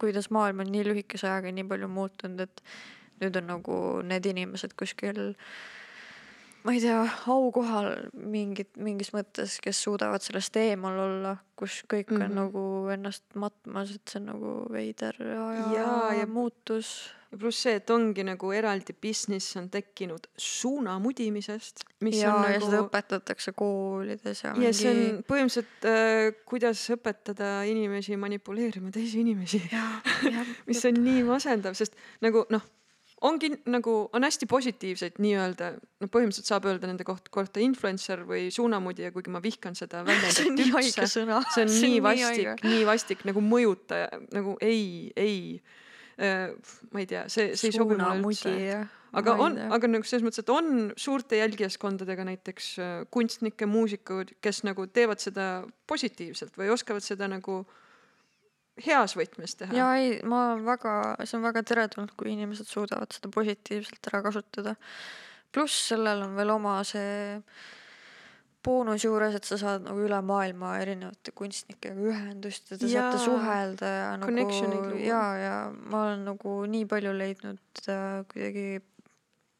[0.00, 2.62] kuidas maailm on nii lühikese ajaga nii palju muutunud, et
[3.20, 5.34] nüüd on nagu need inimesed kuskil
[6.64, 12.16] ma ei tea, aukohal mingit, mingis mõttes, kes suudavad sellest eemal olla, kus kõik on
[12.18, 12.30] mm Mhm.
[12.30, 12.40] -hmm.
[12.40, 17.10] nagu ennast matmas, et see on nagu veider aja Jaa, ja- muutus.
[17.32, 22.44] ja pluss see, et ongi nagu eraldi business on tekkinud suuna mudimisest, mis ja on
[22.52, 28.16] ja seda nagu õpetatakse koolides ja ja see on mingi põhimõtteliselt äh,, kuidas õpetada inimesi
[28.16, 29.60] manipuleerima teisi inimesi,
[30.68, 32.62] mis on nii masendav, sest nagu noh,
[33.24, 35.70] ongi nagu on hästi positiivseid nii-öelda,
[36.02, 40.48] no põhimõtteliselt saab öelda nende koht, kohta influencer või suunamudija, kuigi ma vihkan seda see
[40.50, 41.12] on nii haige väljendit üldse.
[41.12, 41.40] sõna.
[41.54, 44.84] see on nii vastik, nii vastik nagu mõjutaja, nagu ei,
[45.16, 45.38] ei.
[46.18, 48.82] ma ei tea, see, see ei sobi mulle üldse.
[49.18, 54.62] aga on, aga nagu selles mõttes, et on suurte jälgijaskondadega näiteks äh, kunstnikke, muusikuid, kes
[54.68, 55.48] nagu teevad seda
[55.90, 57.62] positiivselt või oskavad seda nagu
[58.82, 59.76] heas võtmes teha.
[59.76, 64.74] ja ei, ma väga, see on väga teretulnud, kui inimesed suudavad seda positiivselt ära kasutada.
[65.54, 67.38] pluss sellel on veel oma see
[68.64, 73.10] boonus juures, et sa saad nagu üle maailma erinevate kunstnikega ühendust ja te Jaa.
[73.12, 74.32] saate suhelda ja nagu
[75.04, 78.80] ja, ja ma olen nagu nii palju leidnud äh, kuidagi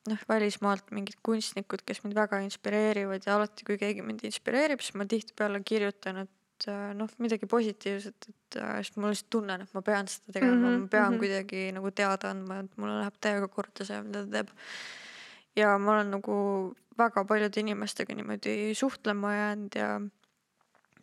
[0.09, 4.97] noh, välismaalt mingid kunstnikud, kes mind väga inspireerivad ja alati, kui keegi mind inspireerib, siis
[5.01, 6.33] ma tihtipeale kirjutan, et
[6.71, 10.55] äh, noh, midagi positiivset, et äh, sest ma lihtsalt tunnen, et ma pean seda tegema
[10.55, 11.15] mm, Mhm, -hmm, ma pean mm mhm.
[11.15, 11.19] -hmm.
[11.19, 14.49] kuidagi nagu teada andma, et mulle läheb täiega korda see, mida ta teeb.
[15.57, 16.37] ja ma olen nagu
[16.99, 20.01] väga paljude inimestega niimoodi suhtlema jäänud ja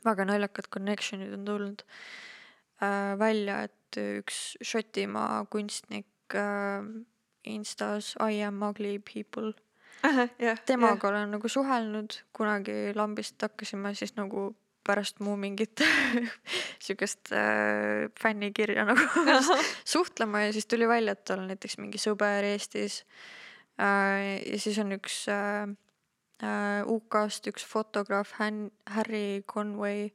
[0.05, 1.84] väga naljakad connection'id on tulnud
[2.84, 6.84] äh, välja, et üks Šotimaa kunstnik äh,
[7.43, 9.53] Instas I am ugly people
[10.39, 14.51] jah, temaga olen nagu suhelnud, kunagi lambist hakkasime siis nagu
[14.88, 15.84] pärast mu mingit
[16.86, 19.25] siukest äh, fännikirja nagu
[19.93, 23.03] suhtlema ja siis tuli välja, et tal on näiteks mingi sõber Eestis
[23.79, 24.41] äh,.
[24.45, 25.69] ja siis on üks äh,
[26.43, 30.09] äh, UK-st üks fotograaf Han-, Harry Conway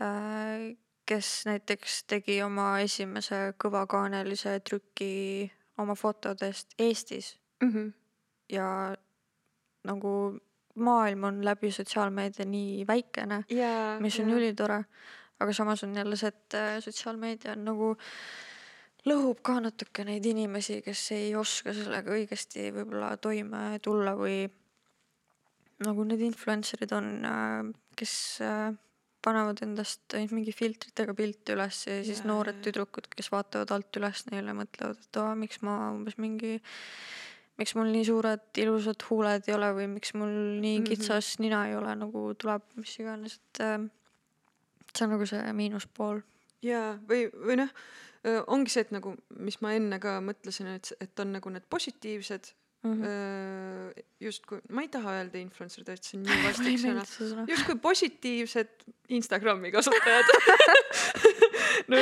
[0.00, 0.70] äh,,
[1.06, 7.92] kes näiteks tegi oma esimese kõvakaanelise trüki oma fotodest Eestis Mhm.
[8.48, 8.96] ja
[9.84, 10.40] nagu
[10.78, 13.98] maailm on läbi sotsiaalmeedia nii väikene, jaa.
[14.00, 14.82] mis on ülitore,
[15.40, 17.90] aga samas on jälle see, et äh, sotsiaalmeedia on nagu
[19.08, 24.44] lõhub ka natuke neid inimesi, kes ei oska sellega õigesti võib-olla toime tulla või
[25.86, 27.10] nagu need influencer'id on,
[27.96, 28.14] kes
[28.44, 28.68] äh,
[29.24, 34.00] panevad endast ainult mingi filtritega pilte üles ja siis Jaa, noored tüdrukud, kes vaatavad alt
[34.00, 36.58] üles neile, mõtlevad, et aa, miks ma umbes mingi
[37.60, 40.32] miks mul nii suured ilusad huuled ei ole või miks mul
[40.64, 40.86] nii Mhm.
[40.90, 43.78] kitsas nina ei ole, nagu tuleb mis iganes, et äh,
[44.96, 46.22] see on nagu see miinuspool.
[46.64, 47.70] jaa, või, või noh,
[48.52, 52.50] ongi see, et nagu, mis ma enne ka mõtlesin, et, et on nagu need positiivsed
[52.84, 57.46] mm., justkui, ma ei taha öelda influencer, tõesti, see on nii vastik sõna.
[57.48, 58.84] justkui positiivsed
[59.16, 60.28] Instagrami kasutajad
[61.92, 61.96] no,.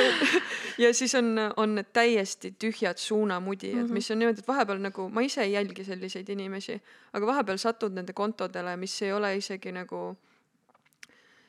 [0.79, 3.89] Ja siis on, on need täiesti tühjad suunamudijad mm, Mhm.
[3.89, 3.93] -hmm.
[3.93, 6.81] mis on niimoodi, et vahepeal nagu ma ise ei jälgi selliseid inimesi,
[7.13, 10.17] aga vahepeal satud nende kontodele, mis ei ole isegi nagu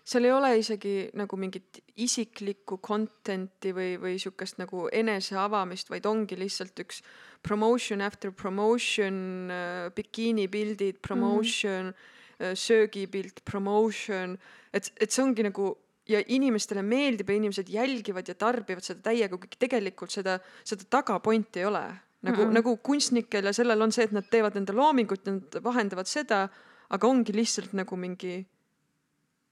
[0.04, 6.38] seal ei ole isegi nagu mingit isiklikku content'i või, või sihukest nagu eneseavamist, vaid ongi
[6.38, 7.02] lihtsalt üks
[7.42, 11.94] promotion after promotion äh,, bikiinipildid, promotion mm,
[12.40, 12.54] -hmm.
[12.54, 14.38] söögipilt, promotion,
[14.72, 15.76] et, et see ongi nagu
[16.10, 21.62] ja inimestele meeldib ja inimesed jälgivad ja tarbivad seda täiega, kuigi tegelikult seda, seda tagapointi
[21.62, 21.84] ei ole.
[22.20, 22.50] nagu mm, Mm-mm.
[22.50, 22.54] -mm.
[22.54, 26.48] nagu kunstnikel ja sellel on see, et nad teevad enda loomingut nad vahendavad seda,
[26.90, 28.44] aga ongi lihtsalt nagu mingi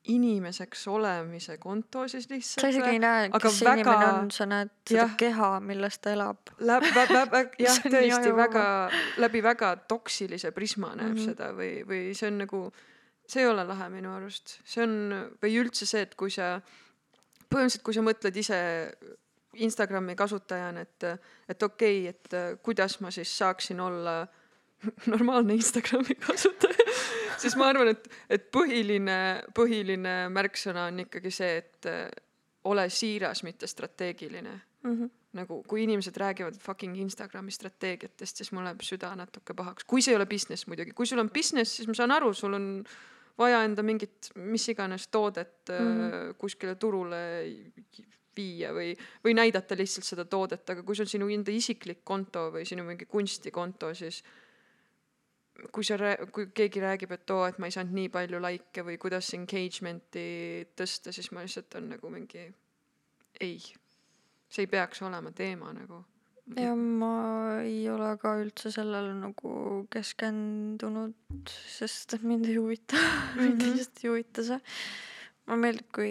[0.09, 2.62] inimeseks olemise konto siis lihtsalt.
[2.62, 5.16] sa isegi ei näe, kes see inimene väga- on, sa näed seda jah.
[5.16, 6.52] keha, milles ta elab.
[6.61, 8.64] Vä, vä, vä, jah, tõesti väga,
[9.16, 11.16] läbi väga toksilise prisma näeb mm.
[11.16, 11.24] -hmm.
[11.24, 12.62] seda või, või see on nagu,
[13.29, 14.59] see ei ole lahe minu arust.
[14.64, 14.95] see on,
[15.43, 16.57] või üldse see, et kui sa,
[17.49, 18.61] põhimõtteliselt kui sa mõtled ise
[19.64, 21.09] Instagrami kasutajana, et,
[21.49, 24.20] et okei okay,, et äh, kuidas ma siis saaksin olla
[25.12, 26.89] normaalne Instagrami kasutaja,
[27.43, 29.18] siis ma arvan, et, et põhiline,
[29.57, 32.09] põhiline märksõna on ikkagi see, et äh,
[32.68, 34.59] ole siiras, mitte strateegiline.
[35.37, 40.14] Nagu kui inimesed räägivad fucking Instagrami strateegiatest, siis mul läheb süda natuke pahaks, kui see
[40.14, 42.68] ei ole business muidugi, kui sul on business, siis ma saan aru, sul on
[43.39, 45.86] vaja enda mingit mis iganes toodet mm.
[45.86, 46.34] -hmm.
[46.39, 47.22] kuskile turule
[48.39, 48.93] viia või,
[49.24, 52.84] või näidata lihtsalt seda toodet, aga kui see on sinu enda isiklik konto või sinu
[52.86, 54.22] mingi kunstikonto, siis
[55.72, 55.97] kui sa,
[56.32, 60.68] kui keegi räägib, et oo, et ma ei saanud nii palju likee või kuidas engagement'i
[60.78, 62.47] tõsta, siis ma lihtsalt on nagu mingi
[63.41, 63.59] ei
[64.49, 66.05] see ei peaks olema teema nagu.
[66.57, 71.14] Ja ma ei ole ka üldse sellele nagu keskendunud,
[71.68, 72.96] sest mind ei huvita
[73.40, 73.72] mind Mhm.
[73.76, 74.61] lihtsalt ei huvita see.
[75.49, 76.11] mulle meeldib, kui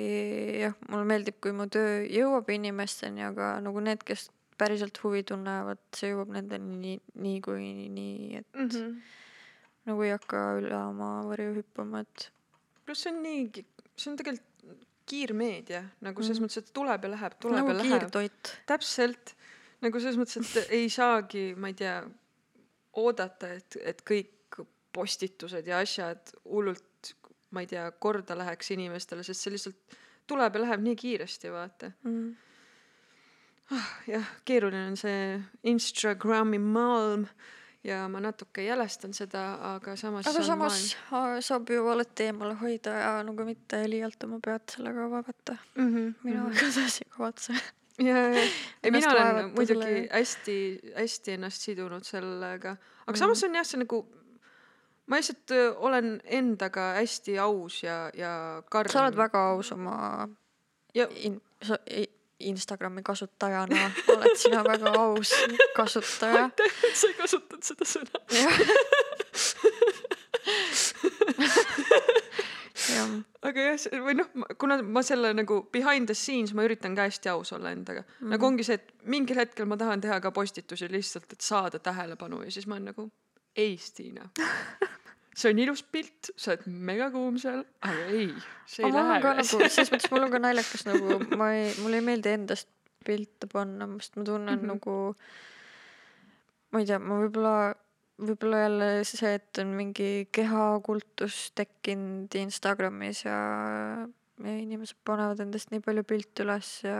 [0.63, 5.77] jah, mulle meeldib, kui mu töö jõuab inimesteni, aga nagu need, kes päriselt huvi tunnevad,
[5.93, 8.69] see jõuab nendeni nii, niikuinii nii, et mm.
[8.69, 8.95] -hmm.
[9.85, 12.31] nagu ei hakka üle oma varju hüppama, et
[12.85, 13.65] pluss see on nii,
[13.95, 14.43] see on tegelikult
[15.07, 16.45] kiirmeedia nagu selles Mhm.
[16.47, 18.33] mõttes, et tuleb ja läheb, tuleb nagu ja läheb.
[18.65, 19.35] täpselt
[19.85, 21.99] nagu selles mõttes, et ei saagi, ma ei tea,
[22.97, 24.61] oodata, et, et kõik
[24.95, 27.13] postitused ja asjad hullult,
[27.53, 29.97] ma ei tea, korda läheks inimestele, sest see lihtsalt
[30.27, 31.91] tuleb ja läheb nii kiiresti, vaata.
[32.07, 32.33] Mm.
[34.07, 37.27] jah, keeruline on see Instagrami maailm
[37.83, 39.43] ja ma natuke jälestan seda,
[39.75, 40.79] aga samas aga samas
[41.11, 45.57] aa, saab ju alati eemale hoida ja nagu mitte liialt oma pead sellega vaevata.
[45.75, 47.53] mm -hmm, mina igatahes ei kavatse.
[47.99, 48.43] ja, ja,
[48.83, 52.75] ja mina olen muidugi hästi-hästi ennast sidunud sellega,
[53.07, 53.19] aga Mhm.
[53.19, 54.03] samas on jah, see nagu,
[55.07, 58.91] ma lihtsalt öö, olen endaga hästi aus ja, ja karm.
[58.91, 60.27] sa oled väga aus oma
[60.95, 61.77] ja in, sa,
[62.39, 65.31] Instagrami kasutajana oled sina väga aus
[65.75, 66.49] kasutaja.
[66.99, 68.21] sa ei kasutanud seda sõna.
[72.97, 73.13] jah,
[73.49, 74.29] aga jah, või noh,
[74.61, 78.11] kuna ma selle nagu behind the scenes ma üritan ka hästi aus olla endaga mm,
[78.19, 78.35] -hmm.
[78.35, 82.43] nagu ongi see, et mingil hetkel ma tahan teha ka postitusi lihtsalt, et saada tähelepanu
[82.43, 83.09] ja siis ma olen nagu
[83.57, 84.29] ei, Stiina.
[85.37, 88.29] see on ilus pilt, sa oled megakuum seal, aga ei,
[88.69, 91.67] see ei aga lähe üles nagu, selles mõttes mul on ka naljakas nagu ma ei,
[91.83, 92.71] mulle ei meeldi endast
[93.05, 94.73] pilte panna, sest ma tunnen mm -hmm.
[94.73, 94.95] nagu
[96.73, 97.75] ma ei tea, ma võib-olla,
[98.17, 103.37] võib-olla jälle see, et on mingi kehakultus tekkinud Instagramis ja,
[104.43, 106.97] ja inimesed panevad endast nii palju pilte üles ja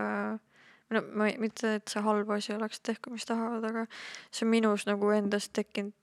[0.93, 3.85] no ma ei, mitte, et see halb asi oleks, tehku mis tahavad, aga
[4.29, 5.95] see on minus nagu endast tekkinud,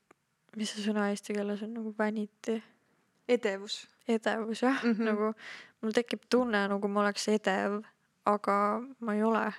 [0.58, 2.60] mis see sõna eesti keeles on nagu vanity
[3.28, 3.84] edevus.
[4.08, 4.92] edevus jah mm.
[4.92, 5.04] -hmm.
[5.10, 5.32] nagu
[5.82, 7.82] mul tekib tunne, nagu ma oleks edev,
[8.26, 8.56] aga
[9.00, 9.52] ma ei ole.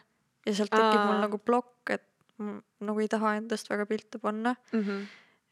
[0.45, 1.06] ja sealt tekib Aa.
[1.11, 2.06] mul nagu plokk, et
[2.38, 5.06] ma nagu ei taha endast väga pilte panna, Mhm.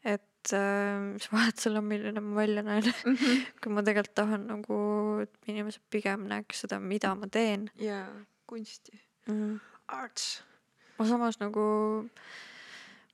[0.04, 2.88] Et äh, mis vahet seal on, milline ma välja näen,
[3.60, 4.78] kui ma tegelikult tahan nagu,
[5.24, 8.04] et inimesed pigem näeks seda, mida ma teen ja
[8.50, 9.00] kunsti.
[9.26, 9.38] mm.
[9.38, 9.60] -hmm.
[9.88, 10.44] Arts.
[10.98, 11.64] ma samas nagu,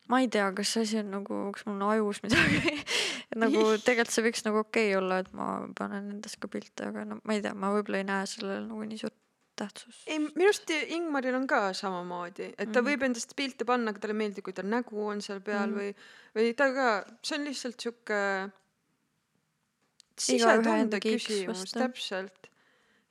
[0.08, 2.76] ma ei tea, kas see asi on nagu, kas mul on ajus midagi
[3.42, 5.48] nagu tegelikult see võiks nagu okei okay olla, et ma
[5.78, 8.86] panen endast ka pilte, aga no ma ei tea, ma võib-olla ei näe sellel nagu
[8.86, 9.19] nii suurt
[9.60, 10.02] tähtsust.
[10.08, 12.88] ei, minu arust Ingmaril on ka samamoodi, et ta Mhm.
[12.88, 15.78] võib endast pilte panna, aga talle ei meeldi, kui ta nägu on seal peal Mhm.
[15.78, 15.94] või,
[16.36, 16.88] või ta ka,
[17.22, 18.20] see on lihtsalt sihuke
[20.20, 22.48] sisetunde küsimus, täpselt.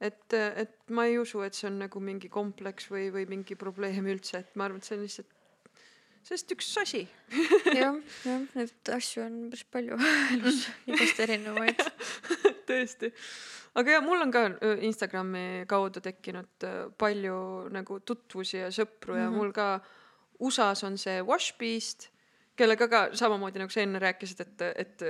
[0.01, 4.05] et, et ma ei usu, et see on nagu mingi kompleks või, või mingi probleem
[4.07, 5.33] üldse, et ma arvan, et see on lihtsalt,
[6.29, 7.01] lihtsalt üks asi.
[7.73, 7.97] jah,
[8.27, 9.97] jah, neid asju on päris palju
[10.37, 11.81] elus, igast erinevaid.
[12.69, 13.11] tõesti.
[13.75, 14.45] Aga ja mul on ka
[14.81, 16.67] Instagrami kaudu tekkinud
[16.97, 19.35] palju nagu tutvusi ja sõpru ja Mhm.
[19.37, 19.79] mul ka
[20.39, 22.09] USA-s on see Washbeast,
[22.55, 25.01] kellega ka samamoodi nagu sa enne rääkisid, et, et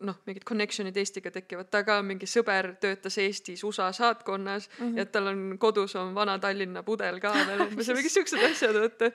[0.00, 4.96] noh, mingid connection'id Eestiga tekivad, ta ka mingi sõber töötas Eestis USA saatkonnas mm -hmm.
[4.96, 8.44] ja et tal on kodus on vana Tallinna pudel ka veel umbes ja mingid siuksed
[8.44, 9.10] asjad, vaata.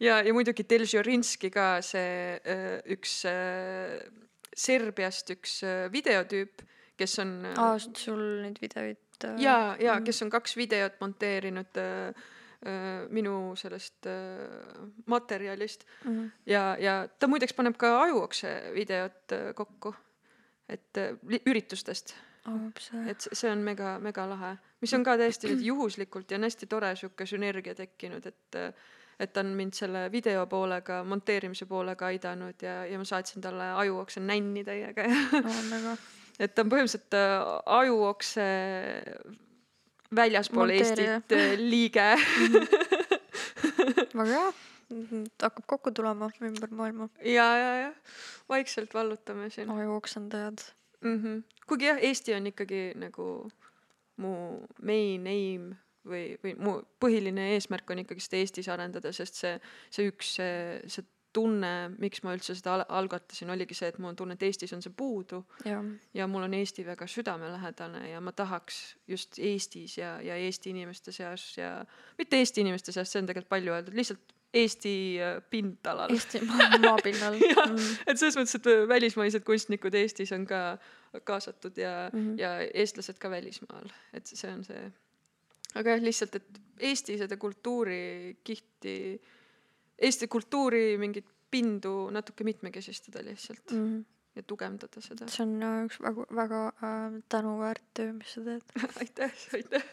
[0.00, 2.40] ja, ja muidugi Del Jorinski ka see
[2.92, 3.24] üks
[4.56, 5.60] Serbiast üks
[5.92, 6.62] videotüüp,
[6.98, 9.00] kes on öö, aa, sul neid videoid.
[9.24, 10.04] äh, ja, ja mhm.
[10.08, 12.12] kes on kaks videot monteerinud öö,
[12.66, 14.48] öö, minu sellest öö,
[15.06, 16.30] materjalist mm.
[16.46, 19.94] ja, ja ta muideks paneb ka ajuokse videot kokku,
[20.68, 20.98] et
[21.46, 22.14] üritustest,
[22.48, 23.08] -hmm.
[23.08, 26.66] et see- on mega, mega lahe, mis on ka täiesti nüüd juhuslikult ja on hästi
[26.66, 28.58] tore sihuke sünergia tekkinud, et
[29.18, 33.72] et ta on mind selle video poolega, monteerimise poolega aidanud ja, ja ma saatsin talle
[33.82, 35.96] ajuokse nänni täiega ja väga
[36.38, 37.44] et ta on põhimõtteliselt äh,
[37.78, 38.46] ajuokse
[40.14, 41.18] väljaspool Monteerija.
[41.18, 42.08] Eestit äh, liige.
[44.18, 44.48] väga hea,
[45.42, 47.08] hakkab kokku tulema ümber maailma.
[47.24, 47.92] ja, ja, ja
[48.48, 50.64] vaikselt vallutame siin aju oksendajad.
[51.00, 51.18] mm.
[51.22, 51.42] -hmm.
[51.66, 53.50] kuigi jah, Eesti on ikkagi nagu
[54.16, 54.32] mu
[54.82, 55.74] main aim
[56.06, 59.60] või, või mu põhiline eesmärk on ikkagi seda Eestis arendada, sest see,
[59.90, 64.12] see üks, see, see tunne, miks ma üldse seda al- algatasin, oligi see, et mul
[64.12, 65.84] on tunne, et Eestis on see puudu jah,
[66.16, 71.12] ja mul on Eesti väga südamelähedane ja ma tahaks just Eestis ja, ja Eesti inimeste
[71.12, 71.84] seas ja
[72.18, 76.14] mitte Eesti inimeste seas, see on tegelikult palju öeldud, lihtsalt Eesti äh, pindalal.
[76.14, 77.34] Eesti maa, maapinnal.
[77.50, 77.74] Jah.
[78.08, 80.78] et selles mõttes, et äh, välismaised kunstnikud Eestis on ka
[81.24, 82.18] kaasatud ja mm.
[82.18, 82.40] -hmm.
[82.40, 84.92] ja eestlased ka välismaal, et see on see.
[85.74, 89.20] aga jah, lihtsalt, et Eesti seda kultuurikihti,
[89.98, 93.84] Eesti kultuuri mingit pindu natuke mitmekesistada lihtsalt mm.
[93.84, 94.00] Mhm.
[94.36, 95.28] ja tugevdada seda.
[95.32, 98.74] see on äh, üks väga, väga äh, tänuväärt töö, mis sa teed.
[99.02, 99.86] aitäh, aitäh.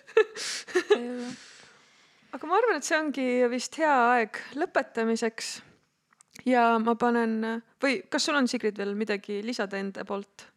[2.35, 5.53] aga ma arvan, et see ongi vist hea aeg lõpetamiseks.
[6.45, 7.39] ja ma panen
[7.81, 10.49] või kas sul on, Sigrid, veel midagi lisada enda poolt?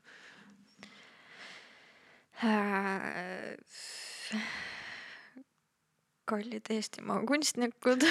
[6.29, 8.05] Kallid Eestimaa kunstnikud,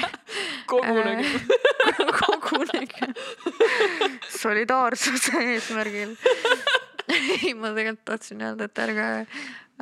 [0.70, 1.30] kogunege.
[2.20, 3.12] kogunege
[4.38, 6.14] solidaarsuse eesmärgil.
[7.16, 9.08] ei, ma tegelikult tahtsin öelda, et ärge,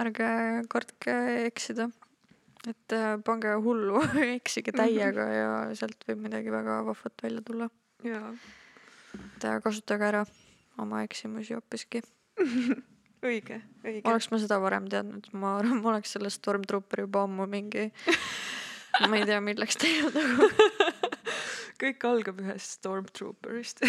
[0.02, 0.32] ärge
[0.72, 1.16] kartke
[1.47, 1.90] eksida.
[2.66, 4.02] et äh, pange hullu,
[4.36, 7.70] eksige täiega ja sealt võib midagi väga vahvat välja tulla.
[8.06, 8.34] jaa,
[9.20, 10.26] et äh, kasutage ära
[10.82, 12.02] oma eksimusi hoopiski.
[13.28, 14.04] õige, õige.
[14.08, 17.88] oleks ma seda varem teadnud, ma arvan, ma oleks selle Stormtrooperi juba ammu mingi,
[19.10, 20.48] ma ei tea, milleks teinud, aga
[21.82, 23.84] kõik algab ühest Stormtrooperist.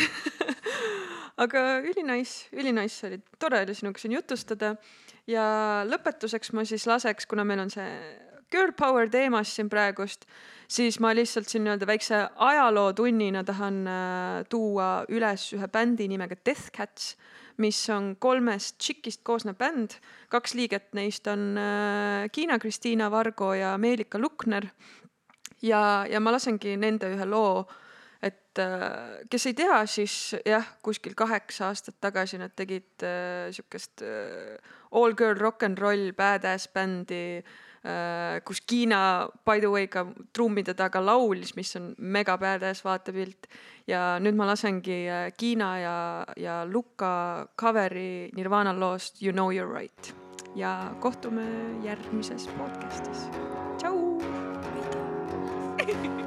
[1.44, 4.76] aga ülinais, ülinais oli, tore oli sinuga siin jutustada
[5.30, 5.48] ja
[5.88, 7.92] lõpetuseks ma siis laseks, kuna meil on see
[8.52, 10.26] girl power teemas siin praegust,
[10.72, 16.72] siis ma lihtsalt siin nii-öelda väikse ajalootunnina tahan äh, tuua üles ühe bändi nimega Death
[16.76, 17.16] Cats,
[17.58, 19.98] mis on kolmest tšikist koosnev bänd,
[20.30, 24.70] kaks liiget neist on äh, Kiina-Kristiina Vargo ja Meelika Lukner.
[25.62, 27.64] Ja, ja ma lasengi nende ühe loo,
[28.22, 34.06] et äh, kes ei tea, siis jah, kuskil kaheksa aastat tagasi nad tegid äh, siukest
[34.06, 34.58] äh,
[34.92, 37.56] all girl rock n roll badass bändi äh,,
[38.44, 43.48] kus Kiina by the way ka trummide taga laulis, mis on mega badass vaatepilt
[43.88, 45.98] ja nüüd ma lasengi äh, Kiina ja,
[46.38, 50.14] ja Luka cover'i Nirvana loost You know you are right
[50.56, 51.46] ja kohtume
[51.84, 53.30] järgmises podcast'is.
[53.78, 53.98] tšau.